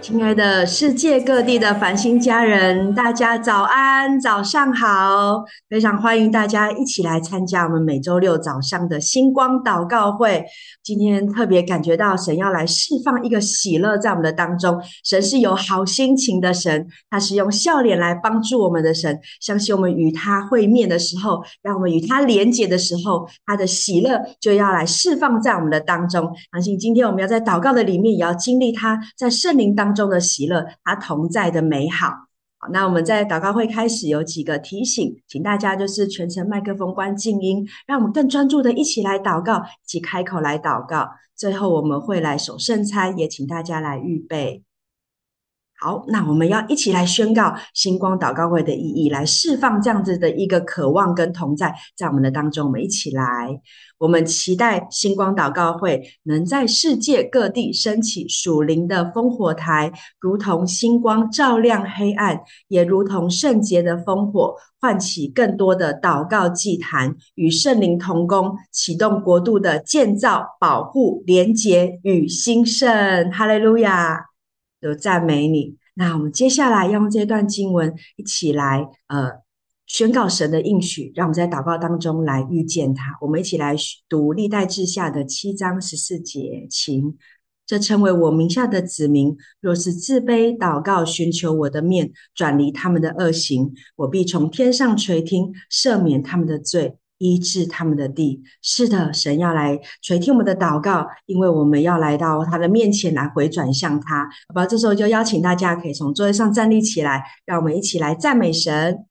[0.00, 5.44] 亲爱的世界各地的繁星家人，大家早安，早上好！
[5.68, 10.46] 非常欢迎大家一起来参加我们每周六早上的星光祷告会。
[10.82, 14.80] 今天特别感觉到神要来释放一个喜乐在我们的当中。
[15.04, 19.20] 神是有好心情的神，他是用笑脸来帮助我们的神。
[19.38, 26.34] 相信我们与他会面的时候，让我们与他连结的时候，他的喜乐就要来释放在我们的当中。
[26.52, 32.08] 相信今天我们要在祷告的里面，也要经历他在圣灵当中的喜乐，他同在的美好。
[32.58, 41.08] 好，那我们在祷告会开始有几个提醒，请大家就是全程麦克风关静音，让我们更专注的一起来祷告，一起开口来祷告。
[41.34, 44.62] 最后我们会来守圣餐，也请大家来预备。
[45.82, 53.58] 好，那我们要一起来宣告星光祷告会的意义，来释放这样子的一个渴望跟同在，在我们的当中，我们一起来。
[53.96, 73.30] 我们期待星光祷告会能在世界各地升起属灵的烽火台，如同星光照亮黑暗，也如同圣洁的烽火，唤起更多的祷告祭坛，与圣灵同工，启动国度的建造、保护、连结与兴盛。
[73.30, 74.29] 哈利路亚。
[74.80, 75.76] 有赞美你。
[75.94, 79.30] 那我们接下来要用这段经文一起来呃
[79.86, 83.18] 宣告神的应许，让我们在祷告当中来遇见他。
[83.20, 83.74] 我们一起来
[84.08, 87.16] 读历代志下的七章十四节，请
[87.66, 96.96] 这称为我名下的子民，若是自卑祷告，寻求我的面，转离他们的恶行，我必从天上垂听，赦免他们的罪。
[97.20, 104.24] 医治他们的地，是的，神要来垂听我们的祷告，因为我们要来到他的面前来回转向他。
[104.48, 109.04] 好吧，这时候就邀请大家可以从座位上站立起来，让我们一起来赞美神。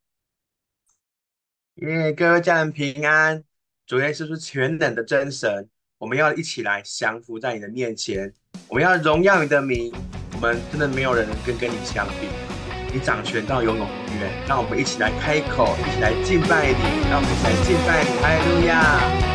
[1.76, 3.44] 耶，各位家人平安，
[3.86, 8.34] 主耶稣是全能的真神，我们要一起来降服在你的面前，
[8.68, 9.94] 我们要荣耀你的名，
[10.34, 12.49] 我们真的没有人能跟跟你相比。
[12.92, 13.88] 你掌权到永永
[14.20, 19.29] 远，让我们一起来开口，一起来敬拜你，让我们一起来敬拜你，哈利路亚。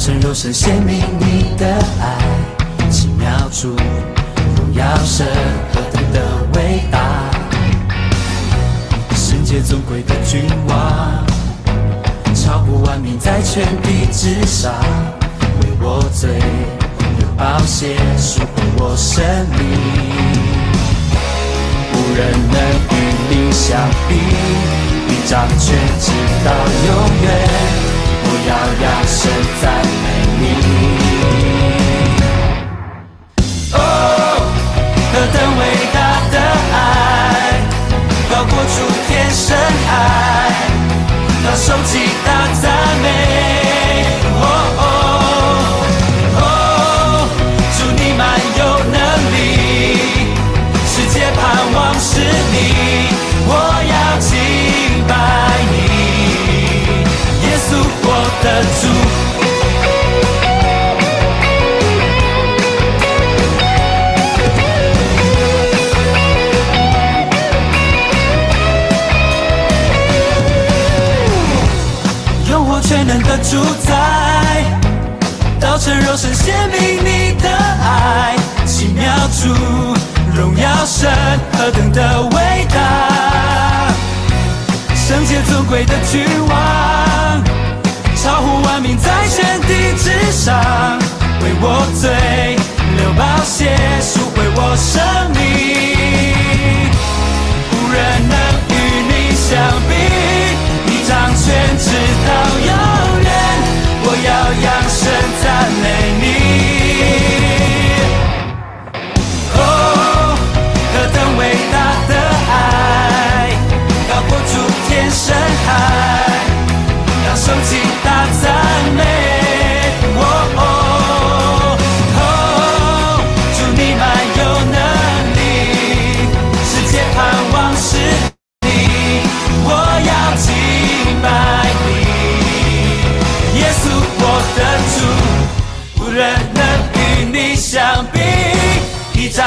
[0.00, 1.66] 成肉身显明你的
[2.00, 2.16] 爱。
[3.52, 3.76] 主，
[4.56, 5.26] 荣耀神
[5.74, 6.22] 何等的
[6.54, 6.98] 伟大，
[9.14, 11.26] 圣洁尊贵的君王，
[12.32, 14.72] 超乎万民在全地之上，
[15.60, 16.30] 为我罪
[17.18, 19.22] 流宝血赎回我生
[19.58, 19.60] 命，
[21.92, 22.56] 无人能
[22.88, 22.94] 与
[23.28, 23.76] 你相
[24.08, 24.14] 比，
[25.08, 26.12] 你掌权直
[26.44, 26.52] 到
[26.86, 26.88] 永
[27.22, 27.28] 远，
[28.50, 29.30] 要大声
[29.62, 29.64] 赞
[30.02, 30.06] 美
[30.40, 30.42] 你。
[33.72, 33.76] 哦
[35.12, 35.60] 何等伟
[35.92, 35.98] 大
[36.30, 36.34] 的
[36.72, 36.76] 爱，
[38.30, 39.56] 高过诸天深
[39.86, 39.90] 海，
[41.44, 41.92] 当受极
[42.24, 42.28] 大
[42.60, 42.64] 赞
[43.02, 43.59] 美。
[58.42, 58.88] 的足。
[72.48, 73.30] 用我的主。
[73.30, 74.64] 的主宰，
[75.60, 78.34] 道成肉身显明你的爱，
[78.66, 79.54] 奇妙主，
[80.34, 81.08] 荣耀神
[81.52, 83.92] 何等的伟大，
[84.94, 86.24] 圣洁尊贵的君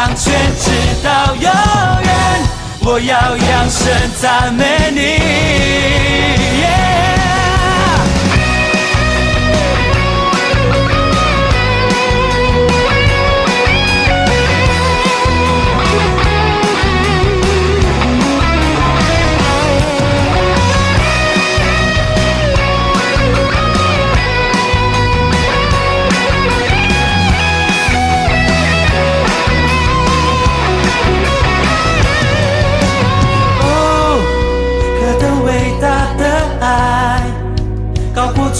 [0.05, 0.69] 掌权直
[1.01, 1.43] 到永
[2.03, 2.13] 远，
[2.81, 3.89] 我要扬声
[4.19, 4.99] 赞美你。
[6.59, 7.42] Yeah!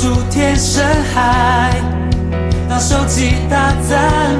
[0.03, 0.85] 出天深
[1.15, 1.81] 海，
[2.67, 4.32] 当手机打在。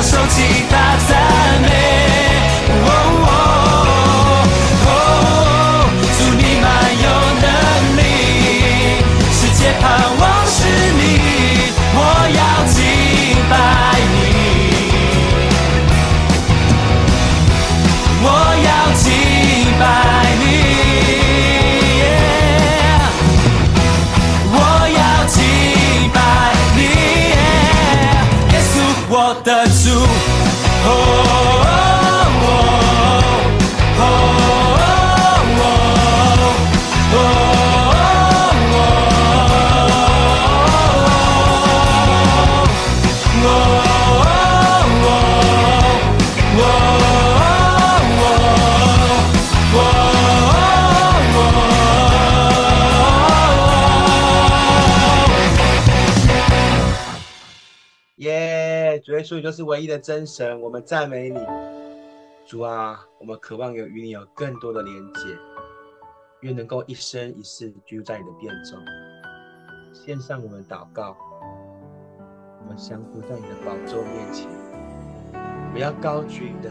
[0.00, 0.96] 要收起大
[59.30, 61.38] 所以就是唯一的真神，我们赞美你，
[62.44, 65.20] 主啊，我们渴望有与你有更多的连接，
[66.40, 68.76] 愿能够一生一世居住在你的殿中。
[69.92, 71.16] 献上我们祷告，
[72.60, 74.48] 我们降服在你的宝座面前，
[75.72, 76.68] 我要高举你的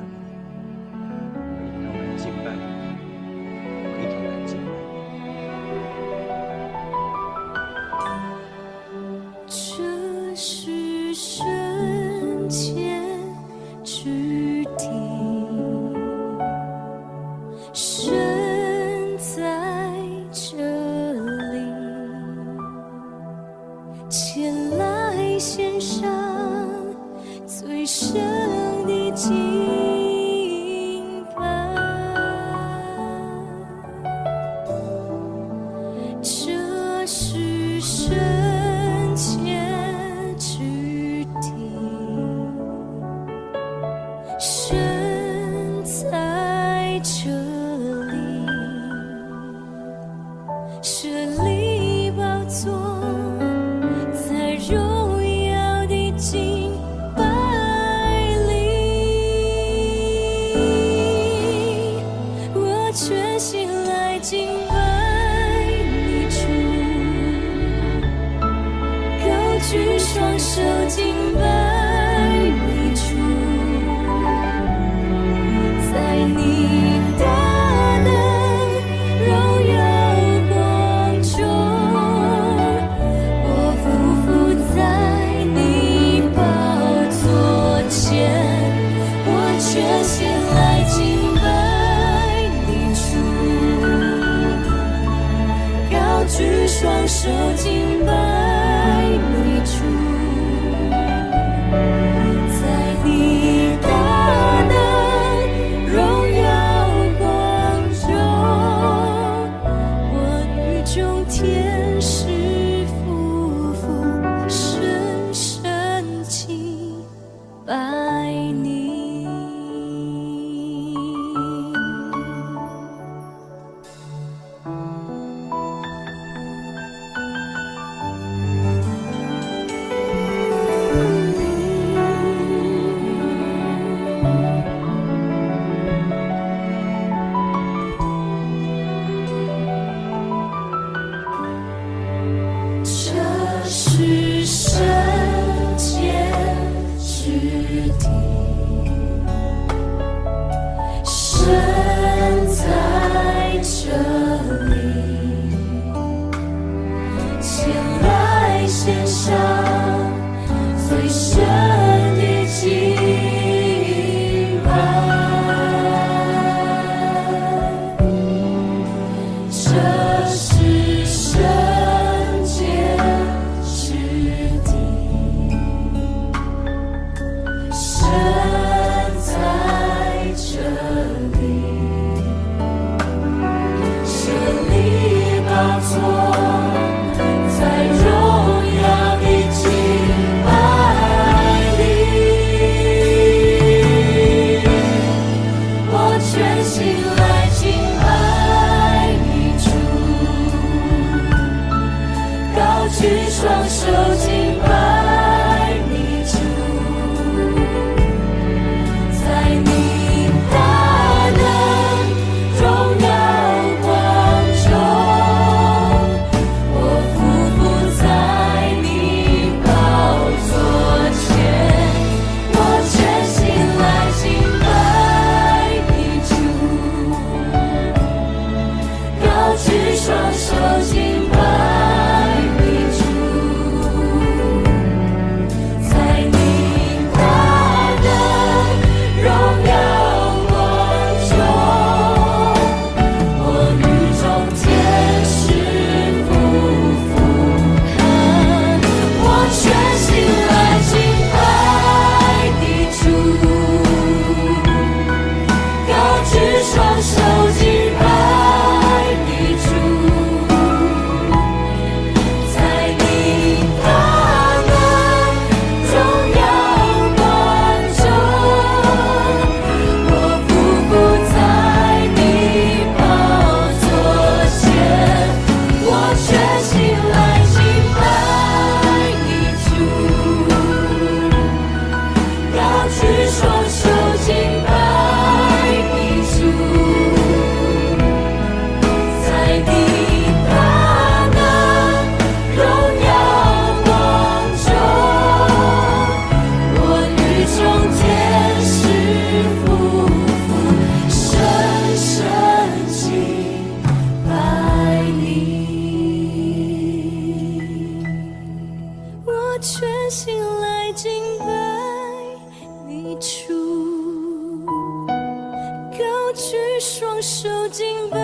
[316.39, 318.17] 举双手敬拜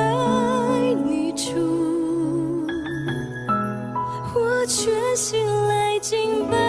[1.05, 2.65] 你主，
[4.33, 6.64] 我全心来敬拜。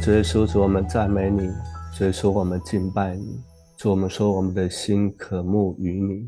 [0.00, 1.50] 主耶稣，主我们赞美你；
[1.92, 3.36] 主耶稣，我们敬拜你；
[3.76, 6.26] 主我们说，我们的心渴慕于你；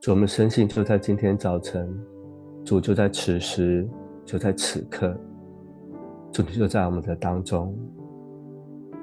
[0.00, 1.92] 主我们深信，就在今天早晨，
[2.64, 3.86] 主就在此时，
[4.24, 5.14] 就在此刻，
[6.32, 7.76] 主你就在我们的当中。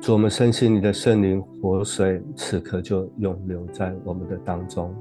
[0.02, 4.96] 主我们深信，你的圣灵活水此刻就永留在我们的当中。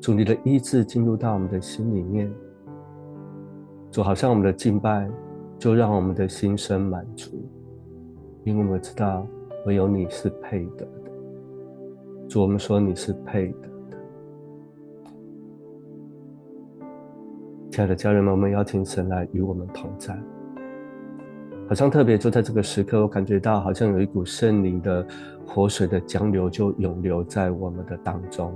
[0.00, 2.32] 主你的医治进入到我们的心里面，
[3.90, 5.10] 主好像我们的敬拜，
[5.58, 7.44] 就让我们的心生满足。
[8.44, 9.26] 因为我们知道，
[9.64, 11.10] 唯有你是配得的。
[12.28, 13.96] 主，我们说你是配得的。
[17.70, 20.14] 亲爱的家人们，我们邀请神来与我们同在。
[21.66, 25.06] 好像特别就在这个时刻，我感觉到好像有一股圣灵的
[25.46, 28.54] 活水的江流，就涌流在我们的当中。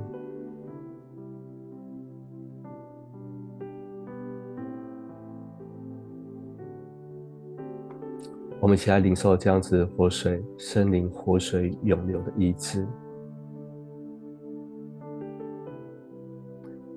[8.61, 12.85] 我们一起来领受这样子的活水、圣灵活水涌流的意志，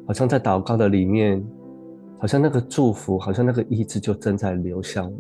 [0.08, 1.44] 好像在祷告的里面，
[2.18, 5.20] 好像那个祝福，好像那个意志就正在流向我们，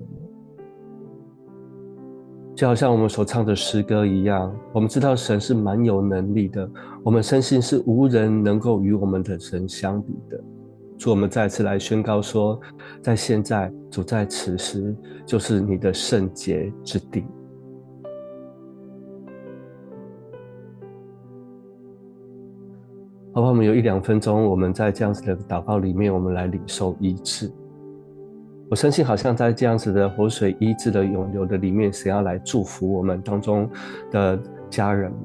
[2.55, 4.51] 就好像我们所唱的诗歌一样。
[4.74, 6.67] 我们知道神是蛮有能力的，
[7.03, 10.43] 我们深信是无人能够与我们的神相比的。
[11.01, 12.62] 主，我们再次来宣告说，
[13.01, 17.25] 在现在，主在此时，就是你的圣洁之地。
[23.34, 27.51] 好吧，我们有一两分钟，我们在这样子的祷告里面，我们来领受医治。
[28.70, 33.67] 我相信，好像在这样子的活水医治的涌流的里面，神要来祝福我们当中
[34.12, 34.39] 的
[34.70, 35.20] 家人们。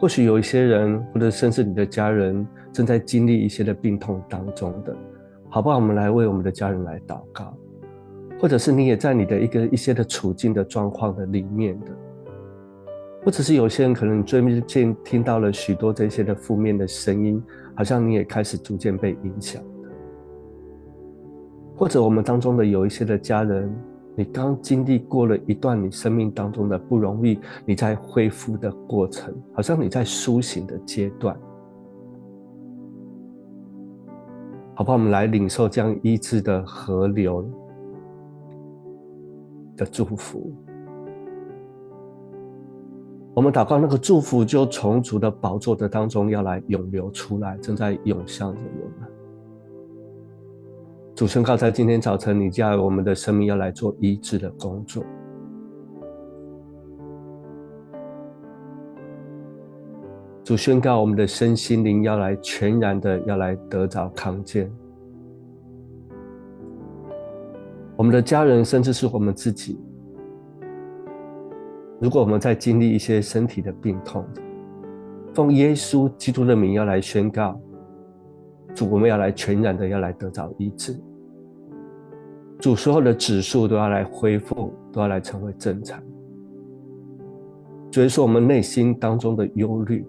[0.00, 2.46] 或许有一些人，或者甚至你的家人。
[2.78, 4.96] 正在经历一些的病痛当中的，
[5.48, 5.74] 好不好？
[5.74, 7.52] 我们来为我们的家人来祷告，
[8.38, 11.86] 或者是你也在你的一个一些的处境的状况的里面的，
[13.24, 17.42] 或者是有些人可能最近听到了许多这些的负面的声音，
[17.74, 19.60] 好像你也开始逐渐被影响。
[21.74, 23.68] 或者我们当中的有一些的家人，
[24.14, 31.36] 你刚经历过了一段你生命当中的不容易，你在恢复的过程，好像你在苏醒的阶段，
[34.78, 34.96] 好不好？
[34.96, 37.44] 我们来领受这样医治的河流
[39.76, 40.52] 的祝福。
[43.34, 49.10] 我们祷告，那个祝福就从主的宝座的当中要来涌流出来，正在涌向着我们。
[51.12, 55.04] 主宣告，在今天早晨，你叫我们的生命要来做医治的工作。
[60.48, 64.72] 主宣告，我们的身心灵要来全然的要来得着康健。
[67.94, 69.78] 我们的家人，甚至是我们自己，
[72.00, 74.24] 如果我们在经历一些身体的病痛，
[75.34, 77.60] 奉耶稣基督的名要来宣告，
[78.74, 80.98] 主，我们要来全然的要来得着医治。
[82.58, 86.02] 主所有的指数都要来恢复，都要来成为正常。
[87.90, 90.06] 主说，我们内心当中的忧虑，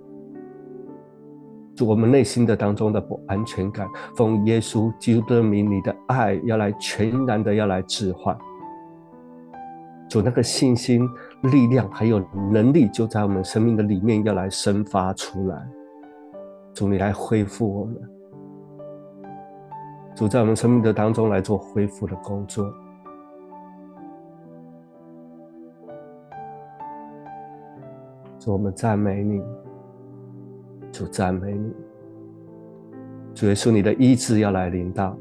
[1.84, 8.38] 我们内心的当中的不安全感，奉耶稣基督的名，你的爱要来全然的要来置换。
[10.10, 11.08] 主那个信心、
[11.44, 12.20] 力量还有
[12.52, 15.68] 能力，就在我们生命的里面要来生发出来。
[16.74, 17.96] 主你来恢复我们。
[20.16, 22.74] 主在我们生命的当中来做恢复的工作。
[28.40, 29.42] 主，我们赞美你。
[30.92, 31.74] 主赞美你。
[33.34, 35.18] 主耶稣，你的医治要来临到。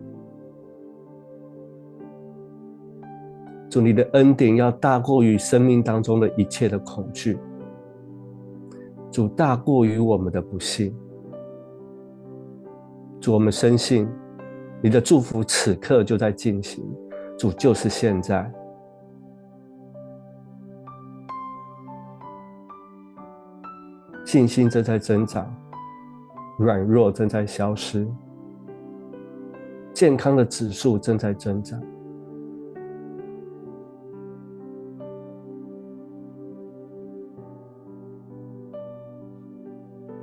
[3.71, 7.39] 主，你的恩典要大过于生命当中的一切的恐惧。
[9.11, 10.95] 主，大过于我们的不幸。
[13.21, 14.09] 主，我们深信。
[14.81, 16.85] 你的祝福此刻就在进行，
[17.37, 18.49] 主就是现在，
[24.29, 25.51] 信心正在增长，
[26.59, 28.07] 软弱正在消失，
[29.95, 31.81] 健康的指数正在增长。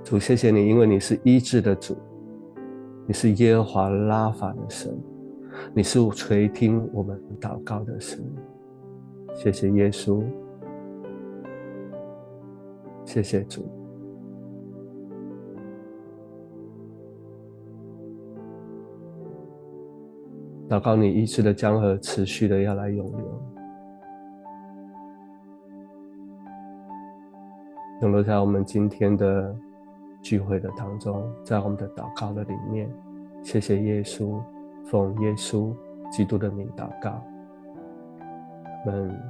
[0.04, 1.98] 主，谢谢你，因为你是医治的主。
[3.08, 4.96] 你是耶和华拉法的神，
[5.74, 8.24] 你是垂听我们祷告的神。
[9.34, 10.24] 谢谢耶稣，
[13.04, 13.68] 谢谢主。
[20.70, 23.42] 祷告你医治的江河持续的要来涌流，
[28.02, 29.56] 涌流在我们今天的。
[30.26, 32.90] 聚会的当中，在我们的祷告的里面，
[33.44, 34.42] 谢谢耶稣，
[34.84, 35.72] 奉耶稣
[36.12, 37.22] 基督的名祷告。
[38.88, 39.22] 我们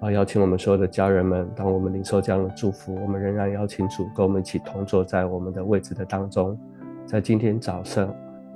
[0.00, 6.58] 啊，邀请我们所有的家人们，当我们领受这样的祝福，我们仍然邀请主跟我们一起同坐在我们的位置的当中。
[7.06, 8.12] 在今天早上，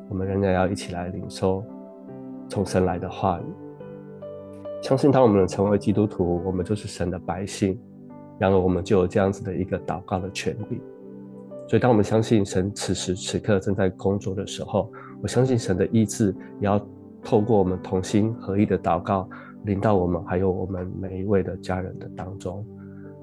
[0.08, 1.64] 我们仍然要一起来领受
[2.48, 3.44] 从神来的话语。
[4.82, 7.78] 相信当我们成为基督徒，我们就是神的百姓，
[8.38, 10.80] 然后我们就有这样子的一个祷告的权利。
[11.66, 16.78] 所以，当我们相信神此时此刻正在工作的时候，我相信神的意志也要
[17.22, 19.26] 透过我们同心合意的祷告，
[19.64, 22.62] 临到我们还有我们每一位的家人的当中。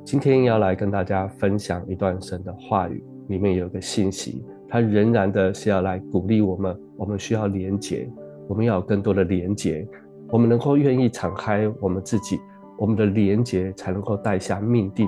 [0.03, 8.10] 今天要来跟大家分享一段神的话语，里面有一个信息，它仍然的是要来鼓励我们，我们需要连结，
[8.47, 9.88] 我们要有更多的连结，
[10.30, 12.39] 我们能够愿意敞开我们自己，
[12.77, 15.08] 我们的连结才能够带下命定，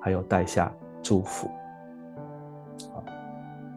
[0.00, 1.48] 还有带下祝福。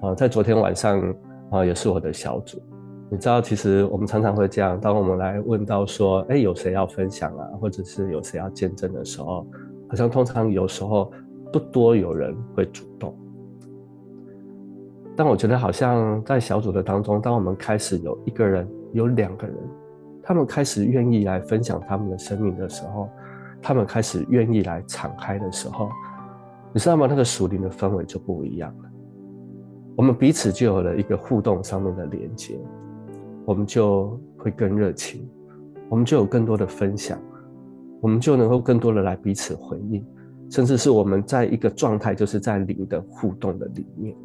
[0.02, 1.16] 啊，在昨天晚上
[1.50, 2.62] 啊，也是我的小组。
[3.10, 9.46] 你知道，其实我们常常会这样，当我们来问到说，哎，有谁要分享啊，或者是有谁要见证的时候，
[9.90, 11.12] 好像通常有时候
[11.52, 13.14] 不多有人会主动。
[15.14, 19.56] 但我觉得，好像在小组的当中，当我们开始有一个人、有两个人，
[20.24, 23.10] 他们开始愿意来分享他们的生命的时候，
[23.62, 25.90] 他们开始愿意来敞开的时候，
[26.74, 27.08] 你知道吗？
[27.10, 28.90] 那个属灵的氛围就不一样了。
[29.96, 32.58] 我们彼此就有了一个互动上面的连接，
[33.46, 35.30] 我们就会更热情，
[35.90, 37.20] 我们就有更多的分享，
[38.00, 40.06] 我们就能够更多的来彼此回应，
[40.50, 44.16] 甚至是我们在一个状态，就是在灵的互动的里面。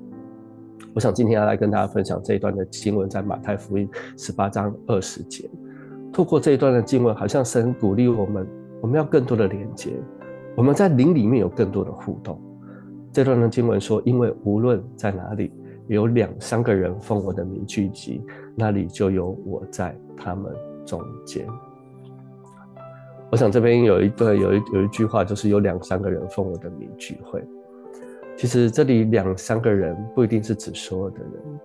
[0.95, 5.49] 我想今天要来跟大家分享这一段的经文，在马太福音十八章二十节。
[6.13, 8.47] 透过这一段的经文，好像神鼓励我们，
[8.81, 9.91] 我们要更多的连接，
[10.57, 12.41] 我们在灵里面有更多的互动。
[13.13, 15.53] 这段的经文说：“因为无论在哪里，
[15.89, 18.23] 有两三个人奉我的名聚集，
[18.55, 20.51] 那里就有我在他们
[20.85, 21.47] 中间。”
[23.31, 27.43] 我想这边有一段有一有一句话，就是有两三个人奉我的名聚会。
[28.37, 31.61] 其实这里两三个人不一定是指所有的人，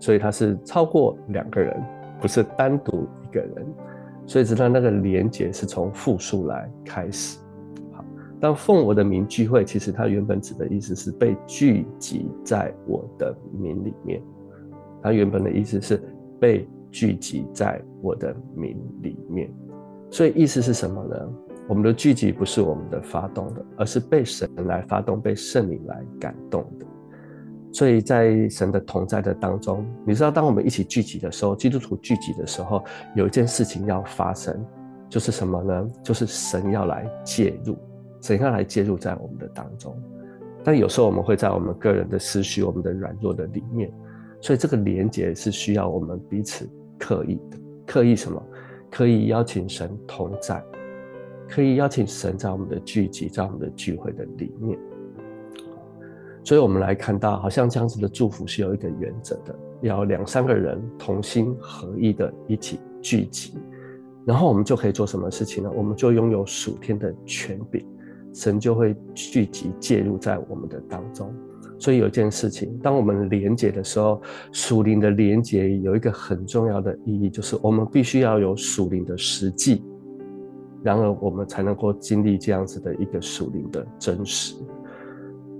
[0.00, 1.80] 所以他是超过两个人，
[2.20, 3.66] 不是单独一个人。
[4.26, 7.38] 所以知道那个连结是从复数来开始。
[7.92, 8.04] 好，
[8.40, 14.22] 当奉我的名聚会，其实它原本指的意思是被聚集在我的名里面。
[15.02, 16.00] 它原本的意思是
[16.38, 19.50] 被聚集在我的名里面。
[20.10, 21.16] 所以意思是什么呢？
[21.70, 26.86] 我们的聚集不是我们的发动的，而是被神来发动，被圣灵来感动的。
[27.72, 32.82] 所以在神的同在的当中，你知道，当我们一起聚集的时候，基督徒聚集的时候，
[33.14, 34.60] 有一件事情要发生，
[35.08, 35.88] 就是什么呢？
[36.02, 37.78] 就是神要来介入，
[38.20, 39.96] 神要来介入在我们的当中。
[40.64, 43.88] 但有时候我们会在我们个人的思绪、我们的软弱的里面，
[44.40, 47.56] 所以这个连结是需要我们彼此刻意的，
[47.86, 48.42] 刻意什么？
[48.90, 50.60] 可以邀请神同在，
[51.50, 54.78] 可以邀请神在我们的聚集，在我们的聚会的里面。
[56.44, 63.58] 所以，我们来看到，好像这样子的祝福是有一个原则的，要两三个人同心合意的一起聚集，
[64.24, 65.70] 然后我们就可以做什么事情呢？
[65.76, 67.84] 我们就拥有属天的权柄，
[68.32, 71.34] 神就会聚集介入在我们的当中。
[71.78, 79.82] 所以有一件事情，当我们连结的时候，属灵的连结有一个很重要的意义，就是我们必须要有属灵的实际，
[80.82, 84.54] 然而我们才能够经历这样子的一个属灵的真实。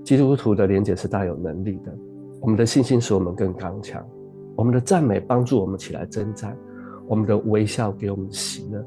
[0.02, 1.94] 基督徒的连结是大有能力的，
[2.40, 4.04] 我们的信心使我们更刚强，
[4.56, 6.56] 我们的赞美帮助我们起来征战，
[7.06, 8.84] 我们的微笑给我们喜乐。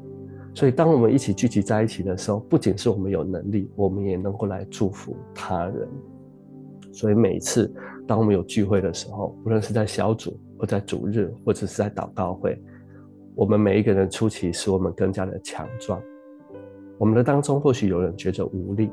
[0.54, 5.88] 所以当我们一起聚集在一起的时候，不仅是我们有能力，我们也能够来祝福他人。
[6.92, 7.72] 所以每一次，
[8.06, 12.60] 当我们有聚会的时候，无论是在小组，或在主日，或者是在祷告会，
[13.34, 16.00] 我们每一个人出奇使我们更加的强壮。
[16.98, 18.90] 我们的当中或许有人觉得无力，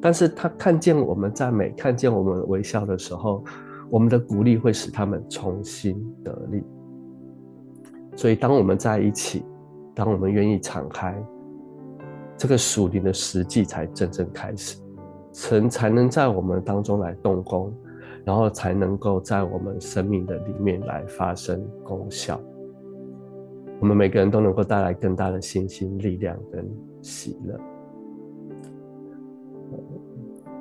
[0.00, 3.44] 但是他看见我们赞美，看见我们微笑的时候，
[3.88, 6.62] 我们的鼓励会使他们重新得力。
[8.16, 9.44] 所以当我们在一起，
[9.94, 11.14] 当我们愿意敞开，
[12.36, 14.78] 这个属灵的实际才真正开始。
[15.32, 17.70] 神才能在我们当中来动工，
[18.24, 22.40] 然后才能够在我们生命的里面来发生功效。
[23.78, 26.66] 我们每个人都能够带来更大的信心、力量跟
[27.06, 27.56] 喜乐。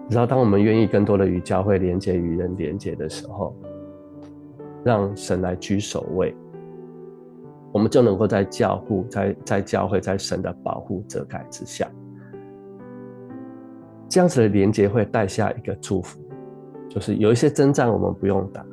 [0.08, 3.55] 然后，当我们愿意更多的与教会连接、与人连接的时候，
[4.84, 6.36] 让神来居首位，
[7.73, 11.89] 我们就能够在教护、在在教会、在神的保护遮盖之下。
[14.08, 16.19] 这样子的连接会带下一个祝福，
[16.88, 18.63] 就是有一些征战我们不用打，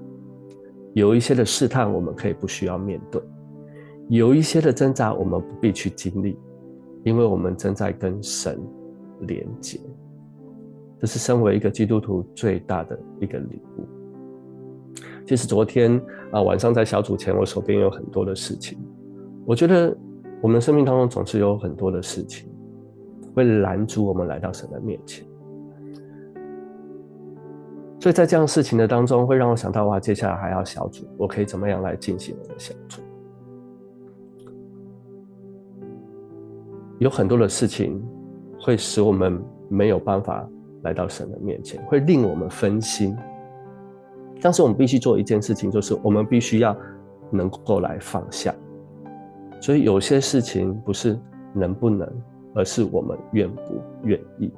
[0.92, 3.22] 有一些的试探我们可以不需要面对，
[4.10, 6.38] 有一些的挣扎我们不必去经历，
[7.04, 8.60] 因为我们正在跟神
[9.20, 9.80] 连接。
[10.98, 13.86] 这是身为一个基督徒最大的一个礼物。
[15.26, 18.78] 其实昨天啊晚上在小组前，我手边有很多的事情，
[19.44, 19.96] 我觉得
[20.40, 22.48] 我们生命当中总是有很多的事情
[23.34, 25.26] 会拦阻我们来到神的面前。
[27.98, 33.00] 所以在这样事情的当中，会让我想到哇，接下来还要小组，我可以怎么样来进行我的小组？
[37.02, 38.00] 有很多的事情
[38.60, 40.48] 会使我们没有办法
[40.82, 43.16] 来到神的面前，会令我们分心。
[44.40, 46.76] 但是我们必须做一件事情，就是我们必须要
[47.28, 48.54] 能够来放下。
[49.60, 51.18] 所以有些事情不是
[51.52, 52.08] 能不能，
[52.54, 54.52] 而是我们愿不愿意。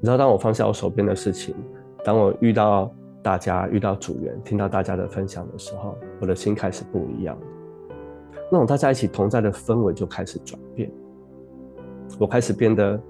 [0.00, 1.54] 你知道，当我放下我手边的事情，
[2.02, 2.90] 当我遇到
[3.22, 7.36] 大家、遇到组员、听到大家的分享的时候，我的心开始不一样。
[8.52, 10.92] 那种大家一起同在的氛围就开始转变。
[12.18, 13.00] 我开始变得，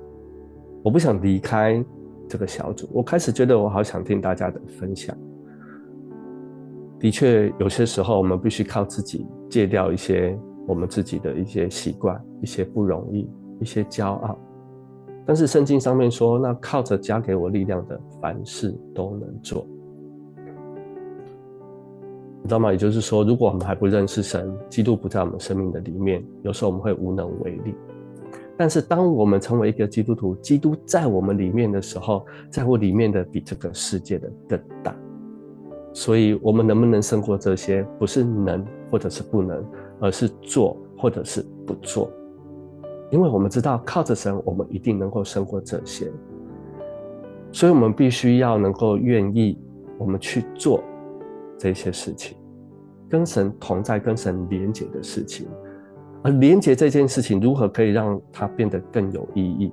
[0.85, 1.85] 我不想离开
[2.29, 2.89] 这个小组。
[2.93, 5.19] 我开始觉得，我好想听大家的分享。
[7.01, 13.29] 的确，有些时候我们必须靠自己戒掉一些我们自己的一些习惯、一些不容易、
[13.61, 14.39] 一些骄傲。
[15.27, 19.67] 但是圣经上面说，那靠着加给我力量的，凡事都能做，
[22.43, 22.73] 你知道吗？
[22.73, 27.75] 也就是说，如果我们还不认识神，基督不在我们生命的里面，有时候我们会无能为力。
[28.57, 34.95] 但是当我们成为一个基督徒，基督在我们里面的时候，在我里面的比这个世界的更大。
[35.93, 39.65] 所以，我们能不能胜过这些，不是能或者是不能，
[40.01, 42.11] 而是做或者是不做。
[43.11, 46.11] 因为我们知道靠着神，我们一定能够胜过这些。
[47.53, 49.59] 所以，我们必须要能够愿意，
[49.97, 50.83] 我们去做
[51.63, 52.37] 这些事情，
[53.09, 55.47] 跟神同在、跟神连结的事情。
[56.25, 59.73] 而连结这件事情，如何可以让它变得更有意义？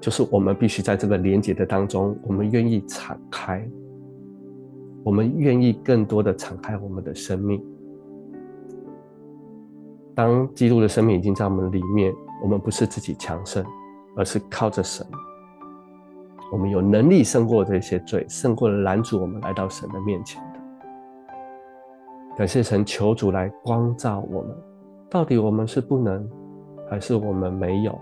[0.00, 3.68] 就是我们必须在这个连结的当中，我们愿意敞开，
[5.02, 7.60] 我们愿意更多的敞开我们的生命。
[10.14, 13.64] 当基督的生命已经在我们里面，我们不是自己强盛，
[14.16, 15.04] 而是靠着神。
[16.52, 20.60] 我们有能力胜过这些罪，胜过了拦阻我们来到神的面前的。
[22.36, 24.54] 感谢神，求主来光照我们。
[25.08, 26.28] 到底我们是不能，
[26.90, 27.98] 还是我们没有，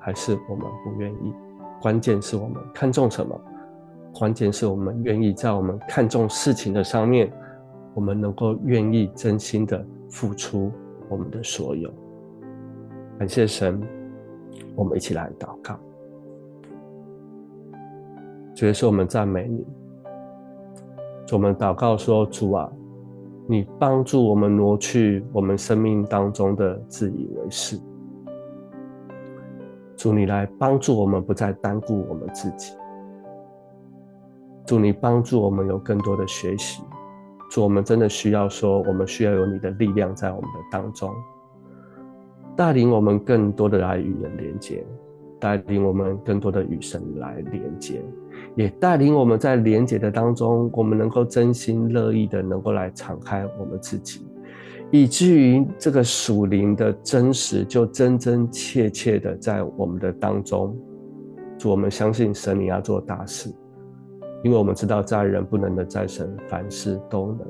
[0.00, 1.32] 还是我们不愿意？
[1.80, 3.40] 关键是我们看重什么？
[4.12, 7.32] 关键是我们愿意在我们看重事情的上面，
[7.94, 10.72] 我们能够愿意真心的付出
[11.08, 11.88] 我们的所有。
[13.16, 13.80] 感谢神，
[14.74, 15.78] 我们一起来祷告。
[18.54, 19.66] 主耶稣，我们赞美你。
[21.32, 22.70] 我们祷告说：“主啊，
[23.48, 27.78] 你帮助我们挪去我们生命当中的自以为是。
[29.96, 32.74] 主，你来帮助我们，不再单顾我们自己。
[34.66, 36.82] 主，你帮助我们有更多的学习。
[37.50, 41.10] 主，我们真的需要说，我们需要有你的力量在我们的当中，
[42.54, 44.84] 带领我们更多的来与人连接，
[45.40, 48.04] 带领我们更多的与神来连接。”
[48.54, 54.26] 也带领我们在连结的当中，我们能够真心乐意的能够来敞开我们自己，
[54.90, 60.76] 以至于这个属灵的真实就真真切切的在我们的当中。
[61.58, 63.48] 主，我们相信神你要做大事，
[64.42, 67.46] 因为我们知道在人不能的，在神凡事都能。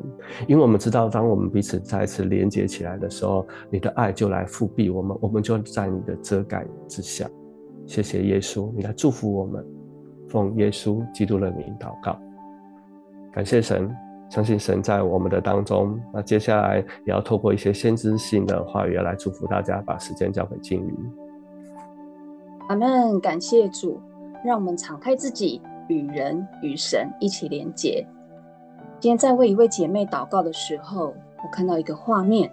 [0.47, 7.29] 因为我们知道，当我们彼此再次连结起来的时候，你的爱就来覆庇我们，我们就在你的遮盖之下。
[7.87, 9.82] 谢谢耶稣，你来祝福我们。
[10.33, 12.19] 奉耶稣基督的名祷告，
[13.31, 13.95] 感谢神，
[14.31, 16.01] 相信神在我们的当中。
[16.11, 20.95] 那接下来也要透过一些先知性的话语来祝福大家，把时间交给金鱼。
[22.69, 24.01] 阿门，感谢主，
[24.43, 28.07] 让我们敞开自己，与人与神一起连结。
[28.99, 31.09] 今天在为一位姐妹祷告的时候，
[31.45, 32.51] 我看到一个画面：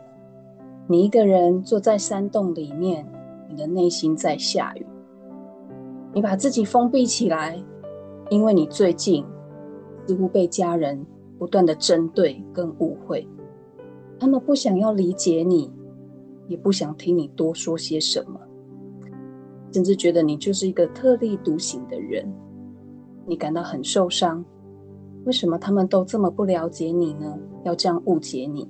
[0.86, 3.06] 你一个人坐在山洞里面，
[3.48, 4.86] 你的内心在下雨。
[6.14, 7.64] 你把自己封闭起来，
[8.30, 9.24] 因为你最近
[10.08, 11.06] 似乎被家人
[11.38, 13.28] 不断的针对跟误会，
[14.20, 15.72] 他们不想要理解你，
[16.48, 18.40] 也不想听你多说些什么，
[19.72, 22.28] 甚至觉得你就是一个特立独行的人，
[23.28, 24.44] 你感到很受伤。
[25.26, 27.38] 为什么他们都这么不了解你呢？
[27.64, 28.68] 要这样误解你，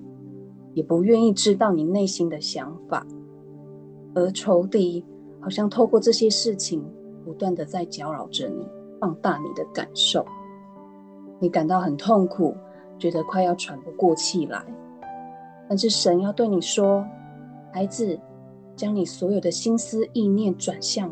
[0.73, 3.07] 也不愿意知道你内心的想法，
[4.13, 5.05] 而仇敌
[5.39, 6.83] 好像透过这些事情。
[7.23, 8.67] 不断的在搅扰着你，
[8.99, 10.25] 放大你的感受，
[11.39, 12.55] 你感到很痛苦，
[12.97, 14.63] 觉得快要喘不过气来。
[15.67, 17.05] 但是神要对你说，
[17.71, 18.19] 孩子，
[18.75, 21.09] 将你所有的心思意念转向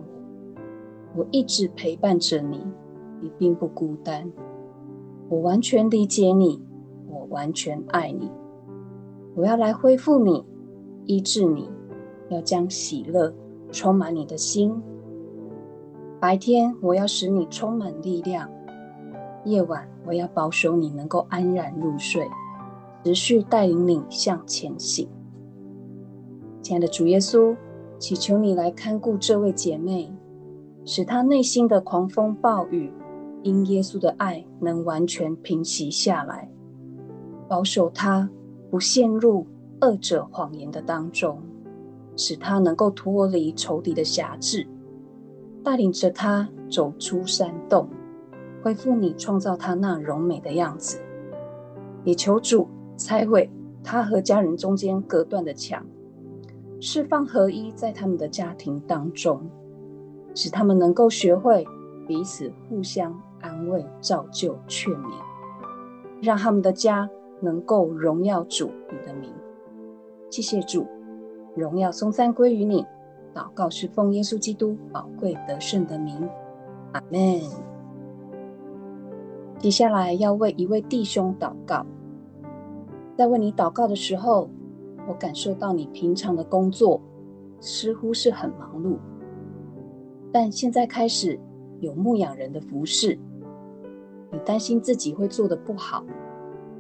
[1.16, 2.66] 我，我一直陪伴着你，
[3.22, 4.32] 你并不孤单，
[5.30, 6.60] 我完全理解你，
[7.08, 8.32] 我完全爱你，
[9.36, 10.44] 我要来恢复你，
[11.06, 11.70] 医治你，
[12.30, 13.34] 要将喜乐
[13.72, 14.74] 充满你的心。
[16.20, 18.50] 白天我要使你充满力量，
[19.46, 22.28] 夜晚我要保守你能够安然入睡，
[23.04, 25.08] 持续带领你向前行。
[26.64, 27.56] 亲爱的主耶稣，
[28.00, 30.12] 祈求你来看顾这位姐妹，
[30.86, 32.92] 使她内心的狂风暴雨
[33.44, 36.50] 因耶稣的爱能完全平息下来，
[37.48, 38.28] 保守她
[38.72, 39.46] 不陷入
[39.82, 41.40] 恶者谎言的当中，
[42.16, 44.68] 使她能够脱离仇敌的辖制。
[45.68, 47.90] 带领着他走出山洞，
[48.64, 50.98] 恢复你创造他那柔美的样子。
[52.06, 53.52] 也求主拆毁
[53.84, 55.86] 他和家人中间隔断的墙，
[56.80, 59.42] 释放合一在他们的家庭当中，
[60.34, 61.68] 使他们能够学会
[62.08, 65.12] 彼此互相安慰、造就、劝勉，
[66.22, 67.10] 让他们的家
[67.42, 69.30] 能够荣耀主你的名。
[70.30, 70.88] 谢谢主，
[71.58, 72.86] 荣耀松赞归于你。
[73.38, 76.28] 祷告是奉耶稣基督宝贵得胜的名，
[76.94, 77.40] 阿门。
[79.60, 81.86] 接下来要为一位弟兄祷告，
[83.16, 84.50] 在为你祷告的时候，
[85.08, 87.00] 我感受到你平常的工作
[87.60, 88.98] 似乎是很忙碌，
[90.32, 91.40] 但现在开始
[91.80, 93.20] 有牧养人的服侍，
[94.32, 96.04] 你担心自己会做得不好，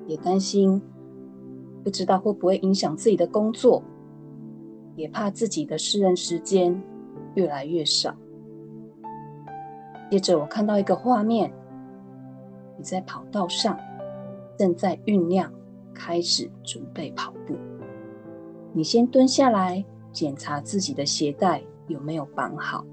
[0.07, 0.81] 也担心
[1.83, 3.83] 不知道会不会影响自己的工作。
[4.97, 6.83] 也怕自己的私人时间
[7.35, 8.13] 越来越少。
[10.09, 11.53] 接着，我看到一个画面，
[12.77, 13.77] 你在跑道上，
[14.57, 15.53] 正在酝酿，
[15.93, 17.55] 开始准备跑步。
[18.73, 22.83] 你先蹲下来，检查自己的鞋带有没有绑好。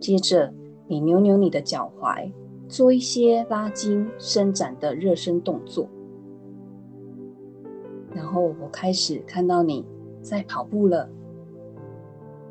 [0.00, 0.52] 接着，
[0.86, 2.32] 你扭扭你的脚踝，
[2.68, 5.86] 做一些拉筋、伸展的热身动作。
[8.14, 9.84] 然后，我开始看到你
[10.26, 11.08] 在跑步了。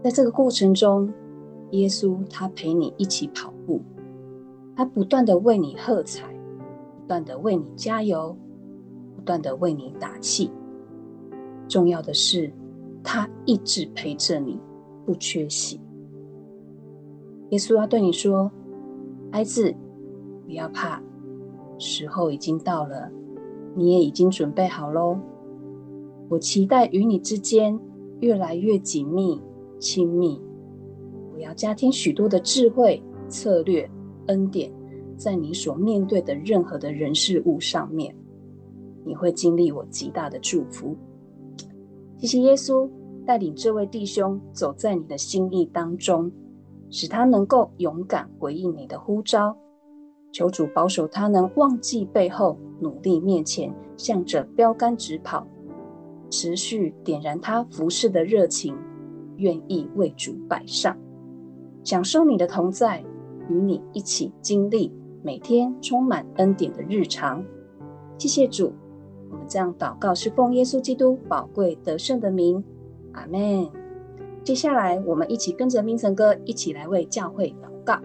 [0.02, 1.12] 在这个过程中，
[1.72, 3.82] 耶稣他陪你一起跑步，
[4.78, 8.34] 他不断的为你喝彩，不断的为你加油，
[9.14, 10.50] 不断的为你打气。
[11.68, 12.50] 重要的是，
[13.04, 14.58] 他一直陪着你，
[15.06, 15.82] 不缺席。
[17.50, 18.50] 耶稣要对你说
[19.34, 19.76] ：“孩子，
[20.46, 21.02] 不要怕，
[21.78, 23.12] 时候已经到了，
[23.76, 25.20] 你也已经准备好喽。
[26.30, 27.80] 我期待与你之间
[28.20, 29.42] 越来越紧密、
[29.80, 30.42] 亲密。
[31.34, 33.90] 我要加添许多的智慧、策略、
[34.28, 34.72] 恩典，
[35.18, 38.16] 在你所面对的任何的人事物上面，
[39.04, 40.96] 你会经历我极大的祝福。
[42.18, 42.90] 谢谢耶稣
[43.26, 46.32] 带领这位弟兄走在你的心意当中。”
[46.92, 49.58] 使他能够勇敢回应你的呼召，
[50.32, 55.46] 求主保守他能忘记背后，努力面前，向着标杆直跑，
[56.30, 58.76] 持续点燃他服侍的热情，
[59.38, 60.98] 愿意为主摆上，
[61.84, 63.04] 享受你的同在，
[63.50, 64.92] 与你一起经历
[65.24, 67.44] 每天充满恩典的日常。
[68.18, 68.74] 谢谢主，
[69.30, 72.64] 我们这样祷告是奉耶稣基督宝贵得胜的名，
[73.14, 73.70] 阿门。
[74.44, 78.00] 接下来，我们一起跟着明成哥一起来为教会祷告。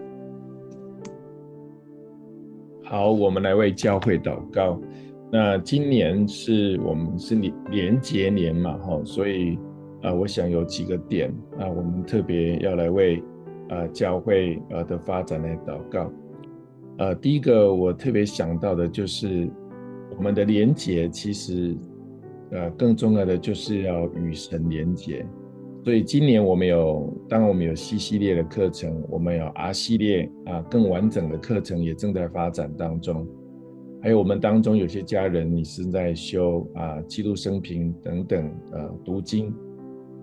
[2.83, 4.79] 好，我们来为教会祷告。
[5.31, 9.57] 那今年是我们是年连结年嘛，哈，所以
[10.03, 13.17] 啊、我想有几个点啊，我们特别要来为
[13.69, 16.11] 啊、呃、教会呃的发展来祷告。
[16.97, 19.47] 呃，第一个我特别想到的就是
[20.17, 21.77] 我们的连结，其实
[22.49, 25.25] 呃更重要的就是要与神连结。
[25.85, 33.25] 所以今年我们有，当然我们有 C 系列的课程，我们有 R 系列啊，更完整的课程也正在发展当中。
[34.01, 39.53] 还有我们当中有些家人，你是在修啊记录生平等等呃读经，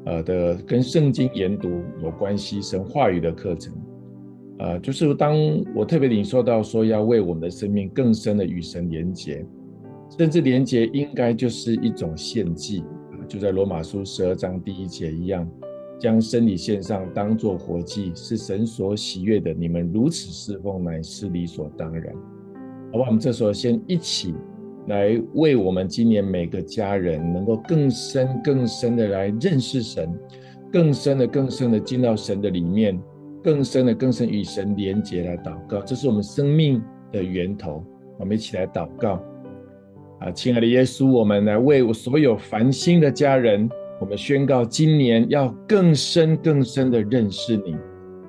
[0.04, 1.70] 呃的跟圣经研读
[2.02, 3.72] 有关系神话语的课程，
[4.58, 5.36] 呃就是当
[5.76, 9.46] 我特别领受到说要为我们的生命更深的与神连结，
[10.18, 12.82] 甚至连结应该就是一种献祭。
[13.28, 15.48] 就在罗马书十二章第一节一样，
[16.00, 19.52] 将身体献上，当作活祭，是神所喜悦的。
[19.52, 22.12] 你们如此侍奉，乃是理所当然。
[22.92, 24.34] 好吧，我们这时候先一起
[24.86, 30.10] 来为我们今年每个家人能够更深、更深的来认识神，
[30.72, 32.98] 更深的、更深的进到神的里面，
[33.44, 35.80] 更深的、更深与神连结来祷告。
[35.82, 37.84] 这是我们生命的源头。
[38.18, 39.22] 我们一起来祷告。
[40.20, 43.68] 啊，亲爱的耶稣，我们来为我所有繁星的家人，
[44.00, 47.76] 我们宣告，今年要更深更深的认识你，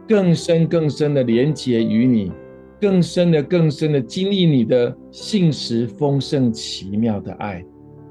[0.07, 2.31] 更深更深的连结于你，
[2.79, 7.63] 更深的更深的经历你的信实丰盛奇妙的爱。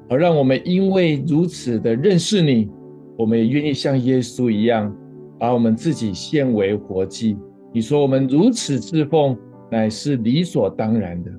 [0.09, 2.69] 好，让我们因为如此的认识你，
[3.17, 4.95] 我们也愿意像耶稣一样，
[5.39, 7.37] 把我们自己献为活祭。
[7.73, 9.37] 你说我们如此侍奉，
[9.71, 11.31] 乃是理所当然的。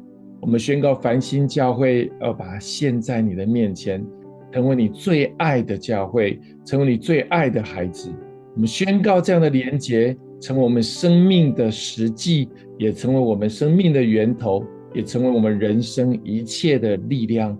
[0.42, 4.06] 我们宣告繁星教会要把它献在你的面前，
[4.52, 8.10] 成为你最爱的教会，成为你最爱的孩子。
[8.54, 14.64] 我们宣告这样的连结，成为我们生命的实际，也成为我们生命的源头，
[14.94, 17.58] 也成为我们人生一切的力量。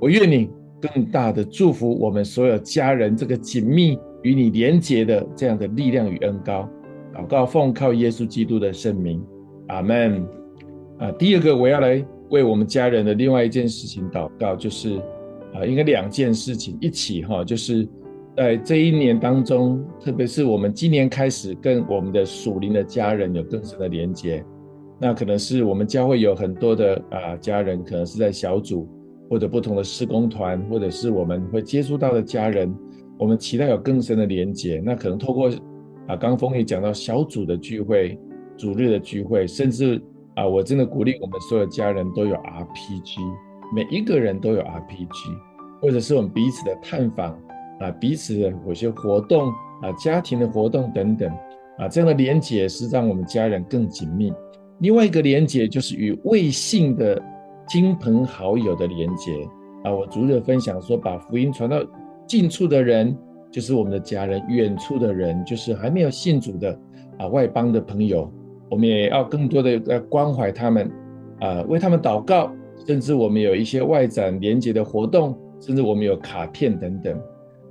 [0.00, 0.50] 我愿你
[0.80, 6.68] 更大的祝福我们所有家人这个紧密与你连结的这样的力量与恩膏。
[7.14, 9.22] 祷告奉靠耶稣基督的圣名，
[9.68, 10.26] 阿门。
[10.98, 14.96] 啊，第二个我要来为我们家人的另外一件事情祷告，就是
[15.54, 17.88] 啊，应该两件事情一起哈，就是
[18.36, 24.44] 在这一年当中，特别是我们今年开始跟我们的属灵的家人有更深的连接，
[25.00, 28.88] 那可能是我们教会有很多的啊家人，可能是在小组
[29.30, 32.74] 或者不同的事工团，或者是我们会接触到的家人，
[33.18, 35.48] 我们期待有更深的连接，那可能透过
[36.08, 38.18] 啊，刚峰也讲到小组的聚会、
[38.56, 40.00] 主日的聚会，甚至。
[40.36, 43.20] 啊，我真的鼓励我们所有家人都有 RPG，
[43.72, 45.30] 每一个人都有 RPG，
[45.80, 47.38] 或者是我们彼此的探访
[47.84, 49.48] 啊，彼此的有些活动
[49.82, 51.30] 啊，家庭的活动等等
[51.78, 54.32] 啊，这样的连结是让我们家人更紧密。
[54.80, 57.20] 另外一个连结就是与未信的
[57.68, 59.32] 亲朋好友的连结。
[59.84, 61.76] 啊，我逐日分享说，把福音传到
[62.26, 63.14] 近处的人，
[63.50, 66.78] 就是我们的家人，远处的人，就是还没有信主的
[67.18, 68.32] 啊，外邦的朋友，
[68.70, 70.90] 我们也要更多的来关怀他们
[71.40, 72.50] 啊，为他们祷告，
[72.86, 77.20] 甚至我们有一些外展连结的活动，甚至我们有卡片等等，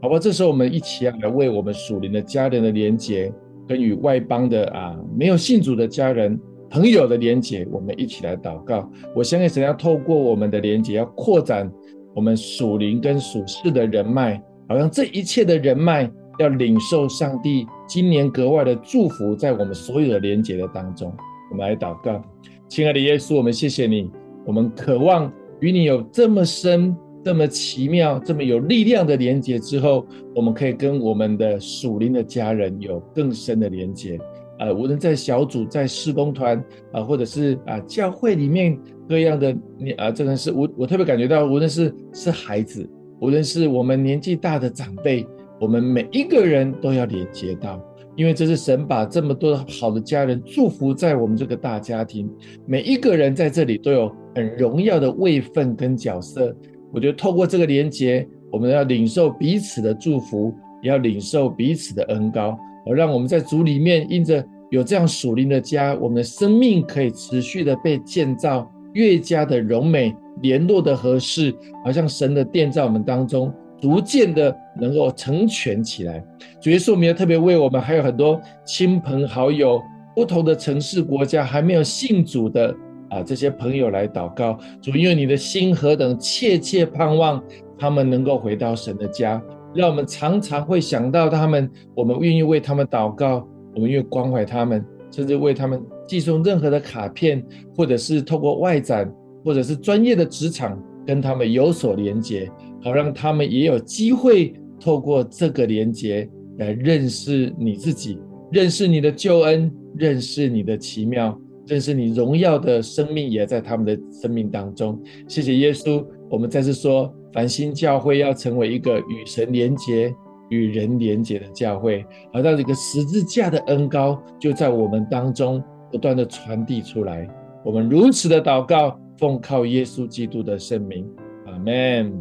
[0.03, 0.19] 好吧？
[0.19, 3.33] 这时候我们一起来为我们属灵的家人的连结，
[3.65, 6.37] 跟与外邦的啊没有信主的家人。
[6.69, 8.91] 朋友的连结，我们一起来祷告。
[9.15, 11.71] 我相信神要透过我们的连结，要扩展
[12.13, 21.13] 我们属灵跟属世的人脉，好像这一切的人脉要领受上帝今年格外的祝福，在我们所有的连结的当中，
[21.49, 22.21] 我们来祷告。
[22.67, 24.09] 亲爱的耶稣，我们谢谢你，
[24.45, 25.31] 我们渴望
[25.61, 26.93] 与你有这么深、
[27.23, 30.05] 这么奇妙、这么有力量的连接之后，
[30.35, 34.19] 我们可以跟我们的属灵的家人有更深的连接。
[34.59, 38.77] 呃，无论在小组、在事工团啊、或者是啊、教会里面
[39.09, 42.87] 各样的你啊，这个是我我特别感觉到，无论是是孩子，
[43.19, 45.25] 无论是我们年纪大的长辈，
[45.59, 47.81] 我们每一个人都要连接到，
[48.15, 52.29] 因为这是神把这么多好的家人祝福在我们这个大家庭，
[52.65, 56.55] 每一个人在这里都有很荣耀的位分跟角色。
[56.93, 62.55] 我觉得透过这个连接，我们要领受彼此的祝福，也要领受彼此的恩膏。
[62.85, 71.51] 而让我们在主里面，因着有这样属灵的家，我们的生命可以持续的被建造，越加的柔美，联络的合适，
[71.83, 76.23] 好像神的殿在我们当中，逐渐的能够成全起来。
[76.61, 79.81] 主耶稣，我们要特别为我们还有很多亲朋好友，
[80.15, 82.75] 不同的城市国家还没有信主的
[83.13, 84.57] 啊这些朋友来祷告。
[84.81, 87.41] 主，因为你的心何等切切盼望
[87.77, 89.41] 他们能够回到神的家。
[89.75, 97.43] 让我们常常会想到他们，我们愿意为他们祷告，我们愿意关怀他们，甚至为他们寄送任何的卡片，
[97.75, 99.11] 或者是透过外展，
[99.43, 102.47] 或者是专业的职场跟他们有所连接，
[102.83, 108.19] 好让他们也有机会透过这个连接来认识你自己，
[108.51, 111.35] 认识你的救恩，认识你的奇妙，
[111.67, 115.01] 认识你荣耀的生命也在他们的生命当中。
[115.27, 117.13] 谢谢耶稣，我们再次说。
[117.31, 120.13] 繁星教会要成为一个与神连结、
[120.49, 125.59] 与人连结的教会，而到这个十字架的恩膏就在我们当中
[125.91, 127.27] 不断的传递出来。
[127.65, 131.09] 我们如此的祷告，奉靠耶稣基督的圣名，
[131.47, 132.13] 阿门。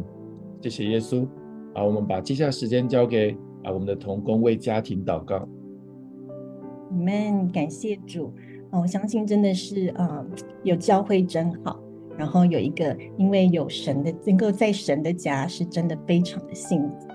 [0.61, 1.27] 谢谢耶稣。
[1.75, 5.35] 好，我们把接下来时间交给啊我们的同工为家庭祷告。
[5.35, 8.33] 阿门，感谢主。
[8.79, 10.25] 我相信真的是啊，
[10.63, 11.79] 有教会真好。
[12.15, 17.07] 然后有一个，因为有神的，能够在神的家，是真的非常的幸福。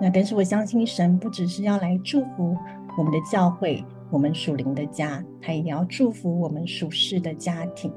[0.00, 2.56] 那但是我相信神不只是要来祝福
[2.96, 7.92] 我们的教会，我们属灵的家，他也要祝福我们属世的家庭。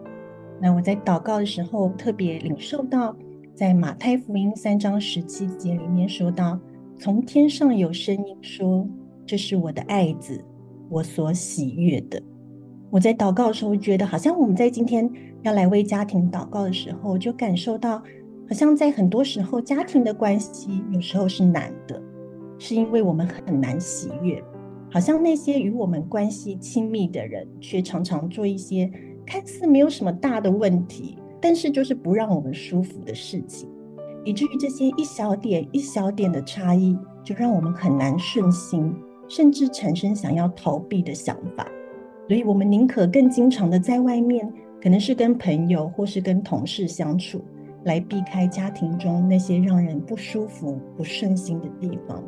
[0.59, 3.15] 那我在祷告的时候特别领受到，
[3.53, 6.59] 在马太福音三章十七节里面说到，
[6.97, 8.87] 从天上有声音说
[9.25, 10.43] ：“这是我的爱子，
[10.89, 12.19] 我所喜悦的。”
[12.91, 15.09] 我在祷告的时候，觉得好像我们在今天
[15.43, 17.99] 要来为家庭祷告的时候，就感受到，
[18.47, 22.01] 好像在很多时候家庭的关系有时候是难的，
[22.57, 24.43] 是因为我们很难喜悦，
[24.91, 28.89] 好像那些与我们关系亲密的人，却常常做一些
[29.23, 33.69] 看似没有什么大的问题，但是就是不让我们舒服的事情，
[34.25, 38.91] 以至于这些一小点一小点的差异，就让我们很难顺心，
[39.27, 41.67] 甚至产生想要逃避的想法。
[42.29, 44.47] 所以，我们宁可更经常的在外面，
[44.79, 47.41] 可能是跟朋友或是跟同事相处，
[47.85, 52.23] 来避开家庭中那些让人不舒服、不顺心的地方。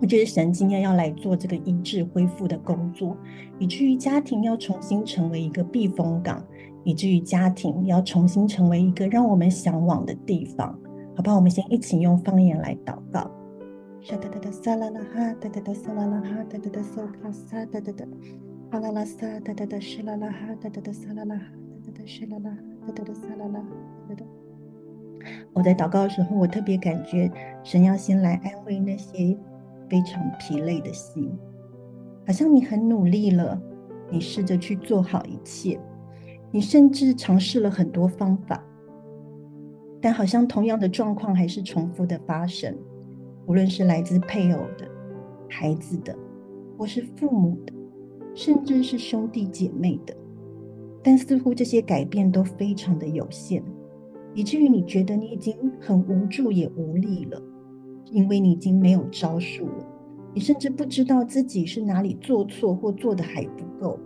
[0.00, 3.14] 我觉得神今天要来做这个医治恢复的工作，
[3.58, 6.42] 以至于家庭要重新成为一个避风港，
[6.82, 10.68] 以至于家庭要重新成为一个让我们向往的地方。
[11.14, 11.36] 好不好？
[11.36, 13.30] 我们先一起用方言来祷告。
[14.00, 15.00] 哈哒哒哒撒啦啦
[17.30, 18.06] 撒哒哒哒
[18.70, 23.64] 西啦啦哈哒哒哒撒啦啦哈哒哒哒西啦啦哒哒哒撒啦啦
[24.06, 24.26] 哒哒哒。
[25.54, 27.30] 我在祷告的时候，我特别感觉
[27.64, 29.34] 神要先来安慰那些
[29.88, 31.32] 非常疲累的心，
[32.26, 33.58] 好像你很努力了，
[34.10, 35.80] 你试着去做好一切，
[36.50, 38.62] 你甚至尝试了很多方法，
[39.98, 42.76] 但好像同样的状况还是重复的发生，
[43.46, 44.86] 无论是来自配偶的、
[45.48, 46.14] 孩子的，
[46.76, 47.77] 或是父母的。
[48.38, 50.16] 甚至是兄弟姐妹的，
[51.02, 53.60] 但似乎这些改变都非常的有限，
[54.32, 57.42] 以至于你觉得你已经很无助也无力了，
[58.12, 59.84] 因为你已经没有招数了，
[60.32, 63.98] 你甚至不知道自己是哪里做错或做的还不够。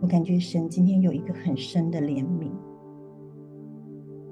[0.00, 2.48] 我感觉神今天有一个很深的怜悯，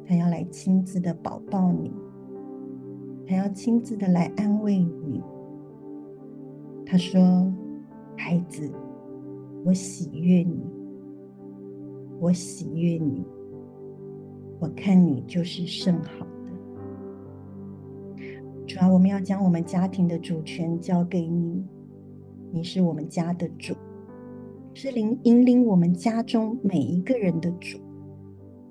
[0.06, 1.90] 他要来亲自的保抱你，
[3.26, 5.20] 他要亲自的来安慰你，
[6.86, 7.52] 他说
[8.16, 8.70] ：“孩子，
[9.64, 10.60] 我喜悦你，
[12.20, 13.24] 我喜悦你，
[14.60, 16.52] 我看你就是甚好的。
[18.66, 21.64] 主啊，我们要将我们家庭的主权交给你，
[22.52, 23.74] 你是我们家的主，
[24.74, 27.78] 是领引领我们家中每一个人的主。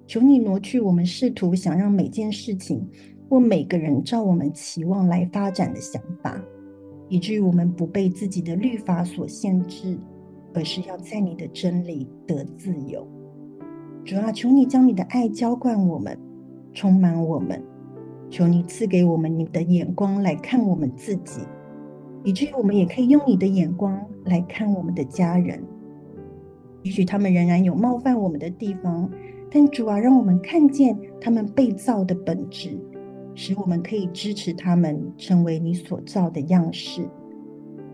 [0.06, 2.88] 求你挪去我们试图想让每件事情
[3.28, 6.40] 或每个人照我们期望来发展的想法。”
[7.10, 9.98] 以至于我们不被自己的律法所限制，
[10.54, 13.08] 而是要在你的真理得自由。
[14.06, 16.18] 主啊，求你将你的爱浇灌我们，
[16.74, 17.64] 充满我们。
[18.30, 21.42] 求你赐给我们你的眼光来看我们自己，
[22.24, 25.64] 以至于我们也可以用你的眼光来看我们的家人。
[26.82, 29.10] 也许他们仍然有冒犯我们的地方，
[29.52, 32.80] 但主啊，让我们看见他们被造的本质。
[33.36, 37.02] 使我们可以支持他们成为你所造的样式，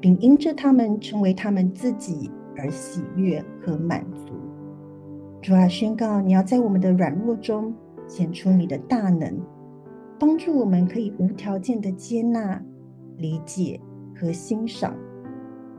[0.02, 2.30] 并因着他们成为他们自己
[2.60, 4.34] 而喜悦和满足。
[5.42, 7.74] 主啊，宣告你要在我们的软弱中
[8.08, 9.40] 显出你的大能，
[10.20, 12.62] 帮助我们可以无条件的接纳、
[13.18, 13.80] 理解
[14.16, 14.94] 和欣赏，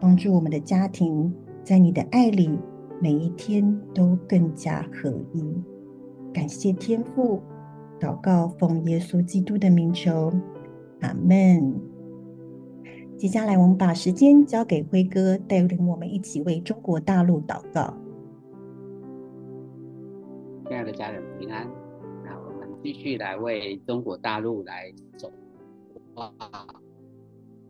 [0.01, 2.59] 帮助我们的家庭在你的爱里
[3.01, 5.45] 每一天都更加合一。
[6.33, 7.43] 感谢天父。
[8.01, 10.33] 祷告，奉耶稣基督的名求，
[11.01, 11.90] 阿门。
[13.21, 17.95] 接下来，我们把时间交给辉哥，带领我们一起为中国大陆祷告。
[20.67, 21.69] 亲爱的家人平安，
[22.25, 25.31] 那我们继续来为中国大陆来走。
[26.15, 26.33] 哇，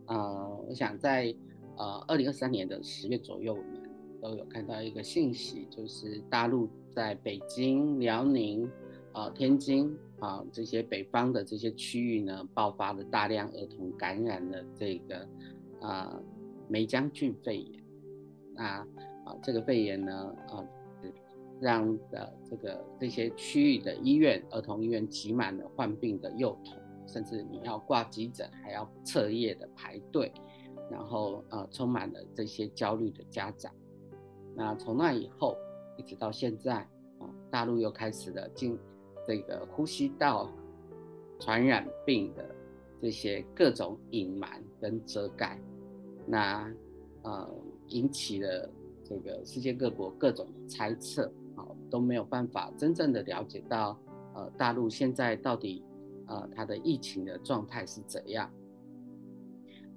[0.05, 1.35] 呃，我想在
[1.75, 3.91] 呃二零二三年的十月左右，我们
[4.21, 8.65] 都有看到一个信息，就是大陆在北京、辽宁、
[9.11, 9.93] 呃天津。
[10.21, 15.27] 啊，这些北方的这些区域呢，爆发了大量儿童感染了这个
[15.81, 16.21] 啊
[16.69, 17.83] 梅浆菌肺炎。
[18.53, 18.63] 那
[19.25, 20.13] 啊，这个肺炎呢，
[20.49, 20.63] 啊，
[21.59, 30.31] 让的这个这些区域的医院，儿童医院挤满了患病的幼童，甚至你要挂急诊还要彻夜的排队，
[30.91, 33.73] 然后啊，充满了这些焦虑的家长。
[34.55, 35.57] 那从那以后
[35.97, 36.75] 一直到现在
[37.17, 38.77] 啊，大陆又开始了进。
[39.27, 40.51] 这个呼吸道
[41.39, 42.55] 传染病的
[43.01, 45.59] 这些各种隐瞒跟遮盖，
[46.25, 46.71] 那
[47.23, 47.49] 呃
[47.87, 48.69] 引起了
[49.03, 53.99] 这个世界各国各种猜测，啊，都没有办法真正的了解到
[54.33, 55.83] 呃大陆现在到底
[56.27, 58.51] 呃它的疫情的状态是怎样。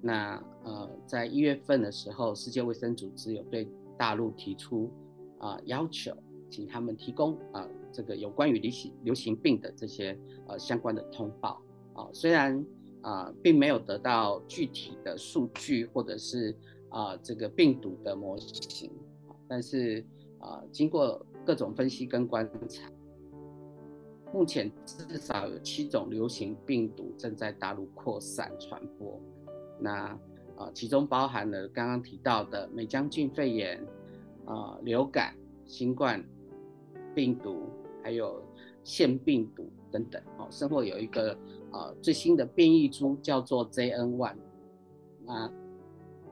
[0.01, 3.67] 那呃在一月份的时候，世界卫生组织有对
[3.97, 4.91] 大陆提出
[5.39, 6.15] 啊、呃、要求，
[6.49, 7.61] 请他们提供啊。
[7.61, 11.61] 呃这个有关于流行流行病的这些呃相关的通报
[11.93, 12.65] 啊，虽然
[13.01, 16.57] 啊、并没有得到具体的数据或者是
[16.89, 18.91] 啊、这个病毒的模型，
[19.47, 20.03] 但是
[20.39, 22.89] 啊、经过各种分析跟观察，
[24.33, 29.21] 目前至少有七种流行病毒正在大陆扩散传播，
[29.79, 30.19] 那
[30.57, 33.79] 啊、其中包含了刚刚提到的美将军肺炎
[34.45, 35.35] 啊、流感、
[35.67, 36.23] 新冠
[37.13, 37.69] 病毒。
[38.05, 38.39] 还有
[38.83, 41.35] 腺病毒等等，哦，甚或有一个
[41.71, 44.35] 呃最新的变异株叫做 JN1，
[45.25, 45.51] 那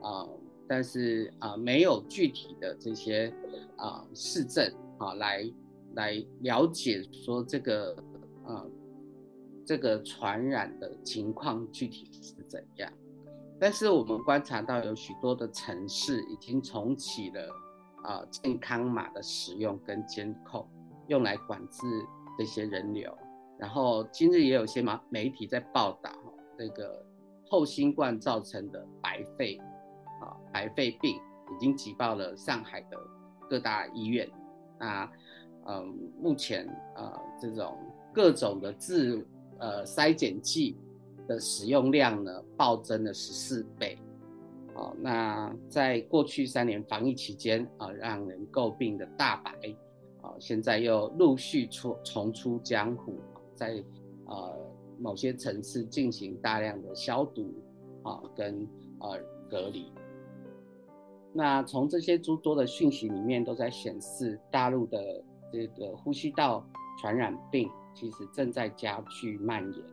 [0.00, 0.28] 啊，
[0.68, 3.34] 但是啊、没有具体的这些
[3.76, 5.52] 啊事证啊来
[5.96, 7.96] 来了解说这个
[8.44, 8.64] 啊
[9.66, 12.88] 这个传染的情况具体是怎样，
[13.58, 17.48] 但是我们观察到有许多的城市已经重启了
[18.04, 20.64] 啊健康码的使用跟监控。
[21.08, 21.86] 用来管制
[22.38, 23.16] 这些人流，
[23.58, 26.10] 然后今日也有些媒媒体在报道
[26.58, 27.04] 这个
[27.48, 29.56] 后新冠造成的白肺
[30.20, 32.98] 啊白肺病已经挤爆了上海的
[33.48, 34.28] 各大医院，
[34.78, 35.10] 那
[35.66, 37.76] 嗯目前呃这种
[38.12, 39.26] 各种的自
[39.58, 40.76] 呃筛检剂
[41.28, 43.98] 的使用量呢暴增了十四倍，
[44.74, 49.52] 哦那在过去三年防疫期间啊让人诟病的大白。
[50.24, 53.18] 啊，现在又陆续出重出江湖，
[53.54, 53.84] 在
[54.24, 54.56] 呃
[54.98, 57.52] 某些城市进行大量的消毒
[58.02, 58.66] 啊，跟
[59.00, 59.20] 呃
[59.50, 59.92] 隔离。
[61.30, 65.22] 那从这些诸多的讯息里面，都在显示大陆的
[65.52, 66.66] 这个呼吸道
[67.02, 69.84] 传染病其实正在加剧蔓延。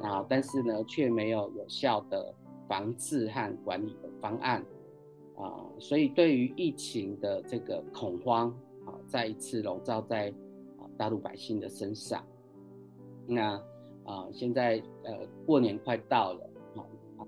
[0.00, 2.34] 那但是呢，却没有有效的
[2.66, 4.64] 防治和管理的方案
[5.36, 8.58] 啊，所以对于疫情的这个恐慌。
[9.10, 10.30] 再一次笼罩在
[10.78, 12.24] 啊大陆百姓的身上。
[13.26, 13.60] 那
[14.04, 17.26] 啊，现在呃过年快到了啊，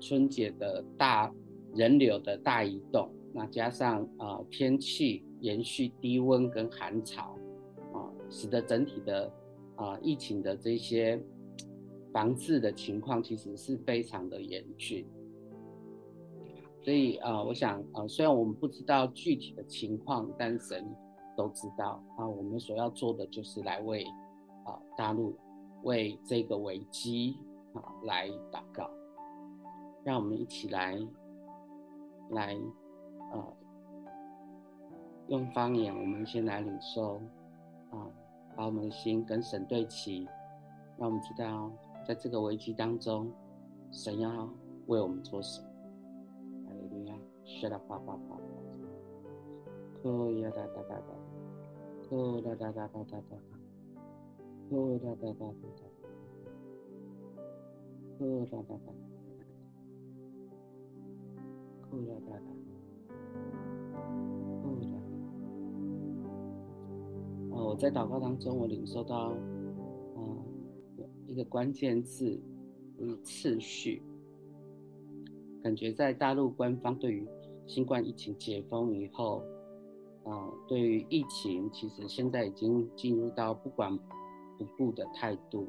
[0.00, 1.32] 春节的大
[1.74, 7.36] 人流的大移动，那加上啊天气延续低温跟寒潮，
[7.92, 9.30] 啊，使得整体的
[9.76, 11.20] 啊疫情的这些
[12.12, 15.06] 防治的情况其实是非常的严峻。
[16.82, 20.84] 所以啊，我想啊，虽然我们不知道具体的情况，但神
[21.36, 22.26] 都知道啊。
[22.26, 24.04] 我们所要做的就是来为
[24.64, 25.34] 啊大陆
[25.82, 27.36] 为这个危机
[27.72, 28.88] 啊来祷告，
[30.02, 30.98] 让我们一起来。
[32.30, 32.56] 来，
[33.32, 33.56] 呃，
[35.28, 37.16] 用方言，我们先来领受，
[37.90, 38.08] 啊，
[38.56, 40.26] 把我们的心跟神对齐，
[40.96, 41.70] 让我们知道，
[42.02, 43.30] 在这个危机当中，
[43.92, 44.48] 神要
[44.86, 45.68] 为我们做什么。
[46.66, 47.14] 哈利路亚，
[47.44, 47.98] 是的，爸
[50.04, 51.16] 爸爸爸，可呀哒哒哒哒，
[52.42, 53.38] 哒哒哒哒哒哒哒，哒，
[54.76, 55.88] 哦哒哒哒哒哒，
[58.18, 58.76] 可哒哒
[62.36, 62.44] 哒。
[67.56, 69.32] 我在祷告当中，我领受到，
[70.16, 70.44] 嗯，
[71.26, 72.38] 一个关键字，
[72.98, 74.02] 就是次序。
[75.62, 77.26] 感觉在大陆官方对于
[77.66, 79.42] 新冠疫情解封以后，
[80.24, 83.96] 啊，对于疫情其实现在已经进入到不管
[84.58, 85.68] 不顾的态度，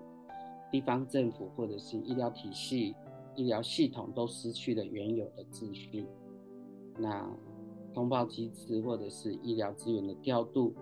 [0.71, 2.95] 地方政府或者是医疗体系。
[3.37, 6.07] 医疗系统都失去了原有的秩序，
[6.97, 7.29] 那
[7.93, 10.73] 通报机制或者是医疗资源的调度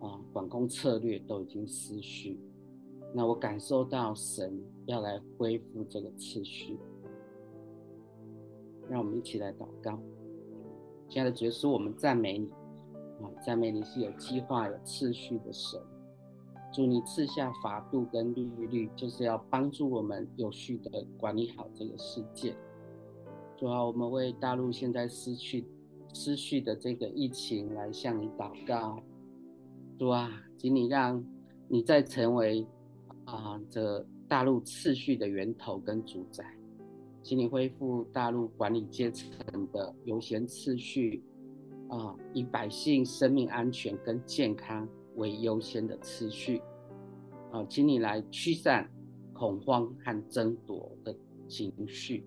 [0.00, 2.36] 啊，管控策略都已经失序。
[3.14, 6.76] 那我感受到神要来恢复这个秩序，
[8.88, 9.96] 让我们一起来祷告。
[11.08, 12.50] 亲爱的主耶稣，我们赞美你
[13.22, 15.80] 啊，赞美你是有计划、有次序的神。
[16.72, 22.56] 祝你赐下法度跟律律，就是要帮助我们有序的管理好这个世界。
[23.56, 25.66] 主啊，我们为大陆现在失去
[26.14, 29.02] 失去的这个疫情来向你祷告。
[29.98, 31.22] 主啊，请你让
[31.68, 32.64] 你再成为
[33.24, 36.44] 啊这大陆次序的源头跟主宰，
[37.20, 39.28] 请你恢复大陆管理阶层
[39.72, 41.22] 的优先次序
[41.90, 46.62] 啊，以百姓生命安全跟健康为优先的次序，
[47.50, 48.88] 啊，请你来驱散
[49.32, 51.14] 恐慌和争夺的
[51.48, 52.24] 情绪，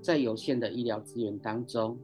[0.00, 1.98] 在有限的医疗资源当中，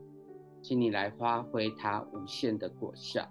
[0.60, 3.26] 请你来发挥它无限的果效。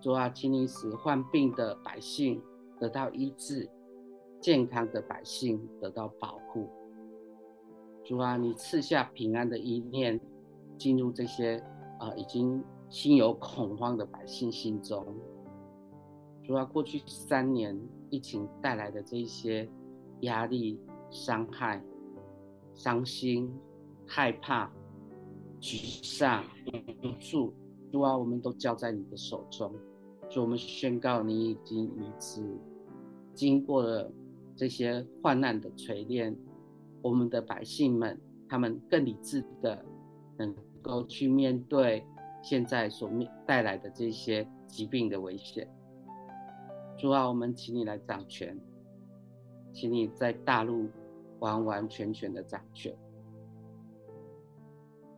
[0.00, 2.42] 主啊，请你使患病的百姓
[2.80, 3.68] 得到医治，
[4.40, 6.68] 健康的百姓得到保护。
[8.04, 10.20] 主啊，你赐下平安的意念
[10.76, 11.62] 进入这些
[11.98, 15.06] 啊已经心有恐慌的百姓心中。
[16.44, 17.76] 主啊，过去三年
[18.08, 19.68] 疫情带来的这一些
[20.20, 20.80] 压力、
[21.10, 21.82] 伤害、
[22.74, 23.52] 伤心、
[24.06, 24.70] 害怕、
[25.60, 26.44] 沮丧、
[27.02, 27.52] 无助，
[27.90, 29.72] 主啊，我们都交在你的手中。
[30.28, 32.42] 主，我们宣告你已经医治，
[33.34, 34.10] 经过了
[34.54, 36.36] 这些患难的锤炼，
[37.02, 39.84] 我们的百姓们，他们更理智的
[40.36, 40.54] 能
[40.86, 42.06] 够去面对
[42.42, 45.68] 现在所面带来的这些疾病的危险。
[46.96, 48.58] 主啊，我们请你来掌权，
[49.72, 50.88] 请你在大陆
[51.40, 52.96] 完完全全的掌权。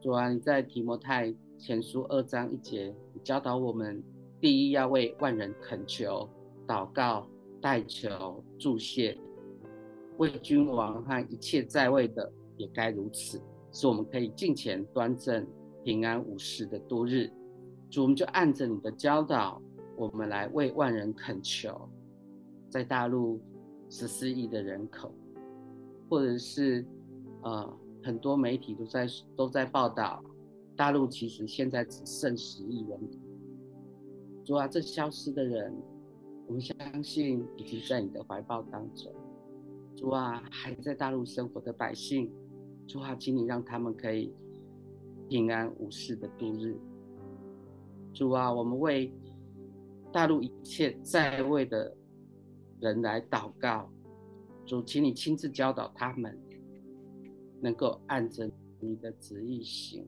[0.01, 4.03] 主啊，你在提摩太前书二章一节，教导我们：
[4.41, 6.29] 第一要为万人恳求、
[6.67, 7.29] 祷告、
[7.61, 9.17] 代求、祝谢，
[10.17, 13.41] 为君王和一切在位的也该如此，
[13.71, 15.47] 使我们可以敬虔端正、
[15.89, 17.33] 平安无事的度日。
[17.89, 19.59] 主，我们就按着你的教导。
[19.97, 21.89] 我们来为万人恳求，
[22.69, 23.41] 在大陆
[23.89, 25.11] 十四亿的人口，
[26.07, 26.85] 或者是
[27.43, 30.23] 呃很多媒体都在都在报道，
[30.77, 33.01] 大陆其实现在只剩十亿人。
[34.45, 35.75] 主啊，这消失的人，
[36.47, 39.11] 我们相信已经在你的怀抱当中。
[39.97, 42.31] 主啊，还在大陆生活的百姓，
[42.87, 44.35] 主啊，请你让他们可以
[45.29, 46.77] 平安无事的度日。
[48.13, 49.13] 主啊，我们为。
[50.11, 51.95] 大陆一切在位的
[52.81, 53.91] 人来祷告，
[54.65, 56.35] 主，请你亲自教导他们，
[57.61, 58.51] 能够按着
[58.81, 60.07] 你的旨意行。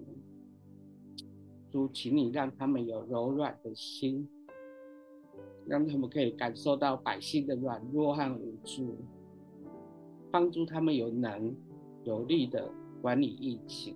[1.70, 4.26] 主，请你让他们有柔软的心，
[5.66, 8.96] 让他们可以感受到百姓的软弱和无助，
[10.30, 11.54] 帮助他们有能
[12.04, 13.94] 有力的管理疫情，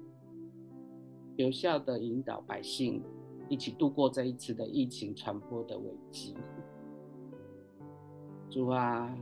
[1.36, 3.02] 有效的引导百姓。
[3.50, 6.34] 一起度过这一次的疫情传播的危机。
[8.48, 9.14] 主啊，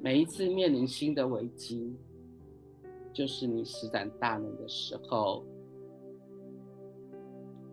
[0.00, 1.96] 每一次面临新的危机，
[3.12, 5.44] 就是你施展大能的时候，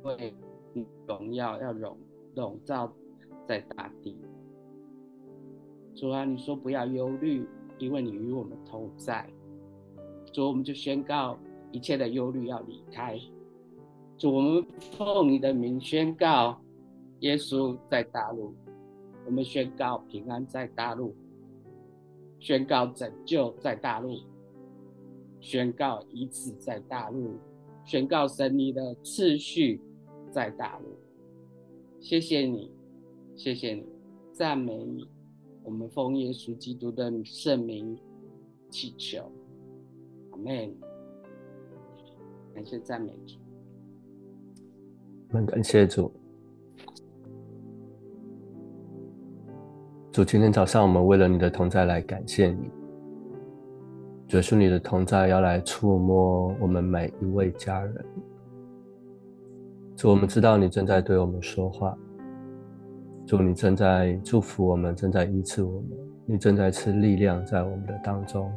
[0.01, 0.33] 为
[1.07, 1.95] 荣耀要笼
[2.33, 2.91] 笼罩
[3.47, 4.17] 在大地。
[5.93, 7.47] 主啊，你说不要忧虑，
[7.77, 9.29] 因为你与我们同在。
[10.33, 11.37] 主，我们就宣告
[11.71, 13.19] 一切的忧虑要离开。
[14.17, 14.65] 主，我们
[14.97, 16.61] 奉你的名宣告，
[17.21, 18.53] 耶稣在大陆，
[19.25, 21.15] 我们宣告平安在大陆，
[22.39, 24.19] 宣告拯救在大陆，
[25.39, 27.35] 宣告医治在大陆，
[27.83, 29.81] 宣告神你的次序
[30.29, 30.95] 在大陆。
[31.99, 32.71] 谢谢你，
[33.35, 33.85] 谢谢你，
[34.31, 35.07] 赞美你。
[35.63, 37.97] 我们奉耶稣基督的圣名
[38.69, 39.31] 祈求，
[40.31, 40.90] 阿门。
[42.53, 43.37] 感谢赞美主，
[45.29, 46.11] 我们感谢主。
[50.11, 52.69] 主，今天早上我们为了你的同在来感谢你。
[54.27, 58.05] 主，是你的同在要来触摸我们每一位家人。
[59.95, 61.97] 主，我们知道你正在对我们说话。
[63.25, 65.89] 主，你正在祝福我们，正在医治我们，
[66.25, 68.51] 你正在赐力量在我们的当中，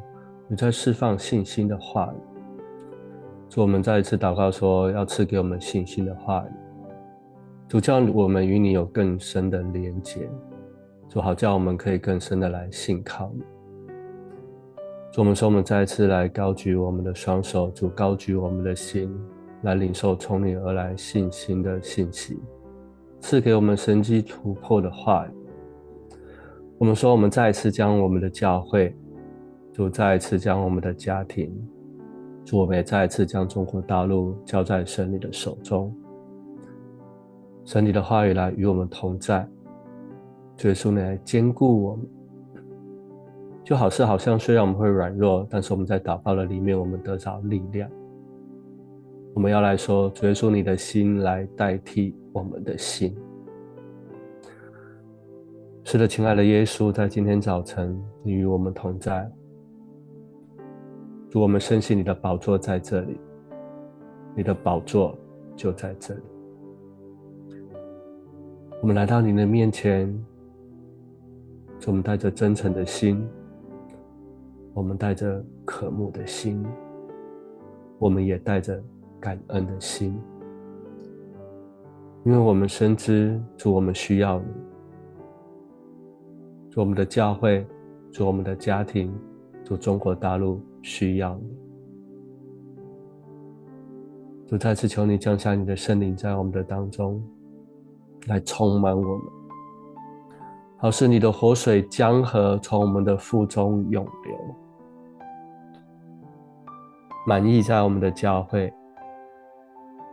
[0.49, 2.34] 你在释放信心的话语。
[3.55, 6.53] 主，我们再一次祷告说，要赐给我们信心的话语。
[7.69, 10.29] 主，叫我们与你有更深的连结。
[11.09, 13.45] 主，好叫我们可以更深的来信靠你。
[15.13, 19.17] 主，我们说，我们再一次来高举我们的双手，主，高举我们的心，
[19.63, 22.37] 来领受从你而来信心的信息。
[23.21, 25.31] 赐给我们神机突破的话语。
[26.77, 28.93] 我们说，我们再一次将我们的教会，
[29.73, 31.57] 主再一次将我们的家庭，
[32.45, 35.95] 主我们也再一次将中国大陆交在神你的手中。
[37.64, 39.49] 神你的话语来与我们同在，
[40.62, 42.07] 耶稣你来坚固我们，
[43.64, 47.90] 就好似好像虽然我们会软弱，但是我们在祷告的里面，我们得着力量。
[49.32, 53.16] 我们要来说，耶稣你的心来代替我们的心。
[55.82, 59.28] 是的，亲爱的耶稣，在今天早晨，你与我们同在。
[61.35, 63.18] 主，我们深信你的宝座在这里，
[64.37, 65.18] 你的宝座
[65.57, 66.20] 就在这里。
[68.80, 70.09] 我们来到你的面前，
[71.89, 73.20] 我们带着真诚的心，
[74.74, 76.64] 我们带着渴慕的心，
[77.99, 78.80] 我们也带着。
[79.20, 80.14] 感恩的心，
[82.26, 84.45] 因为我们深知主，我们需要你，
[86.70, 87.66] 主我们的教会，
[88.12, 89.11] 主我们的家庭，
[89.64, 91.57] 主中国大陆需要你。
[94.47, 97.24] 主再次求你降下你的圣灵在我们的当中，
[98.26, 99.26] 来充满我们，
[100.76, 104.39] 好使你的活水江河从我们的腹中涌流，
[107.26, 108.70] 满溢在我们的教会。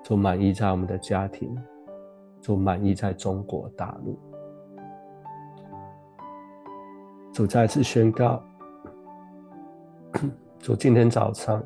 [0.04, 1.56] 主满溢在我们的家庭，
[2.42, 4.18] 主满溢在中国大陆。
[7.32, 8.44] 主再次宣告，
[10.62, 11.64] 主今天早上，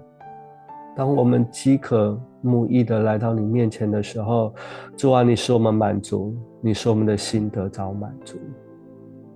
[0.95, 4.55] 当我们饥渴慕义的来到你面前的时候，
[4.95, 8.37] 主啊，你使我们满足，你使我们的心得着满足。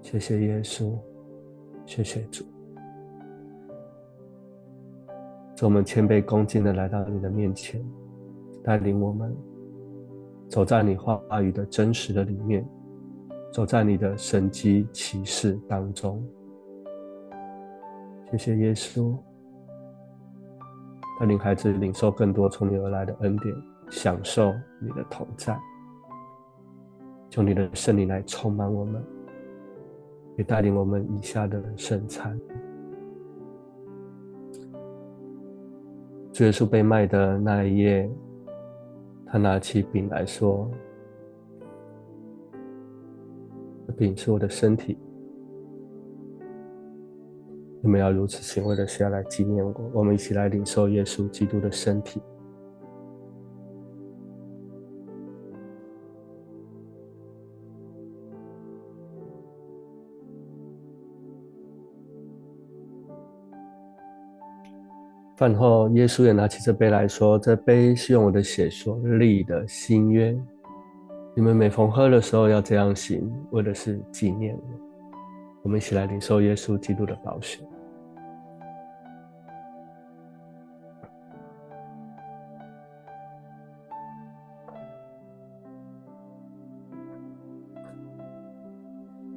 [0.01, 0.97] 谢谢耶稣，
[1.85, 2.45] 谢谢主。
[5.57, 7.83] 主，我们谦卑恭敬的来到你的面前。
[8.63, 9.35] 带领我们
[10.47, 12.65] 走在你话语的真实的里面，
[13.51, 16.25] 走在你的神迹奇事当中。
[18.31, 19.17] 谢谢耶稣，
[21.19, 23.53] 带领孩子领受更多从你而来的恩典，
[23.89, 25.59] 享受你的同在。
[27.29, 29.03] 求你的圣灵来充满我们，
[30.37, 32.39] 也带领我们以下的圣餐。
[36.31, 38.09] 主耶稣被卖的那一夜。
[39.31, 40.67] 他拿起饼来说
[43.95, 44.97] ：“饼是我的身体，
[47.81, 49.73] 你们要如此行，为的是要来纪念我。
[49.93, 52.21] 我们一起来领受耶稣基督的身体。
[65.37, 70.37] 饭后，耶稣也拿起这杯来说：“这杯是用我的血所立的新约，
[71.33, 74.61] 你们每逢喝的时候要这样行，为的是纪念我。”
[75.69, 77.59] 我们一起来领受耶稣基督的宝血。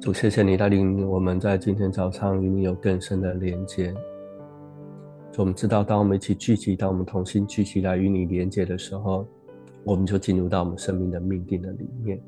[0.01, 3.93] 主，谢谢你带领我们在今天早上与你有更深的连接。
[5.31, 9.27] 就我们知道，当我们一起聚集，当我们同心聚集来与你连接的时候，
[9.83, 12.19] 我们就进入到我们生命的命定的里面。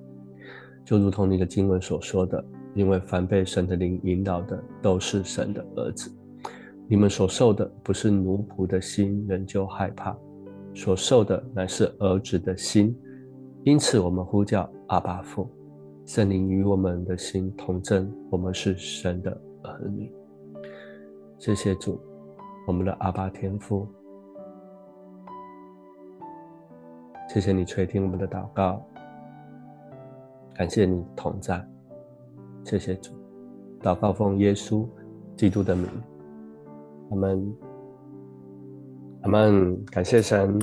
[0.85, 2.45] 就如同你的经文所说的，
[2.75, 6.11] 因为凡被神的灵引导的，都是神的儿子。
[6.87, 10.15] 你们所受的不是奴仆的心，仍旧害怕，
[10.75, 12.95] 所受的乃是儿子的心。
[13.63, 15.49] 因此，我们呼叫阿爸父，
[16.05, 19.31] 圣灵与我们的心同证，我们是神的
[19.63, 20.11] 儿女。
[21.39, 21.99] 谢谢主。
[22.67, 23.87] 我们的阿爸天父，
[27.29, 28.83] 谢谢你垂听我们的祷告，
[30.55, 31.63] 感谢你同在，
[32.65, 33.11] 谢谢主，
[33.79, 34.87] 祷告奉耶稣
[35.37, 35.87] 基督的名，
[37.11, 37.55] 阿门，
[39.21, 40.59] 阿门，感谢神，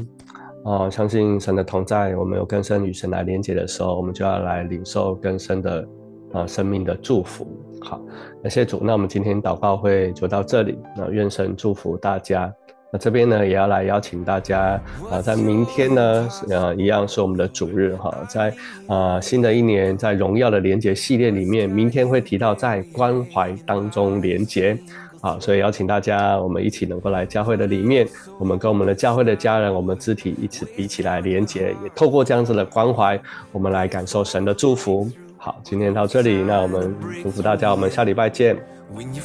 [0.64, 5.88] 哦，相信神的同在，我们有更深与神来连接的时候，我们就要来领受更深的
[6.32, 7.46] 啊生命的祝福。
[7.80, 8.02] 好，
[8.42, 8.80] 感谢主。
[8.82, 10.76] 那我们今天祷告会就到这里。
[10.96, 12.52] 那愿神祝福大家。
[12.94, 14.78] 那这边呢，也要来邀请大家
[15.10, 18.52] 啊，在明天呢，呃，一样是我们的主日哈，在
[18.86, 24.78] 啊、新的一年，在荣耀的连结系列里面，明天会提到在关怀当中连结。
[25.22, 28.06] 好，所以邀请大家，我们一起能够来教会的里面，
[28.38, 33.18] 我们跟我们的教会的家人，我们肢体一起一起来连结，也透过这样子的关怀，
[33.52, 35.08] 我们来感受神的祝福。
[35.44, 38.54] 好，今天到这里，那我们祝福大家，我们下礼拜见，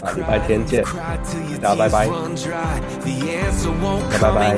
[0.01, 0.83] 啊，礼拜天见，
[1.61, 2.07] 大家拜拜，
[4.19, 4.57] 拜拜。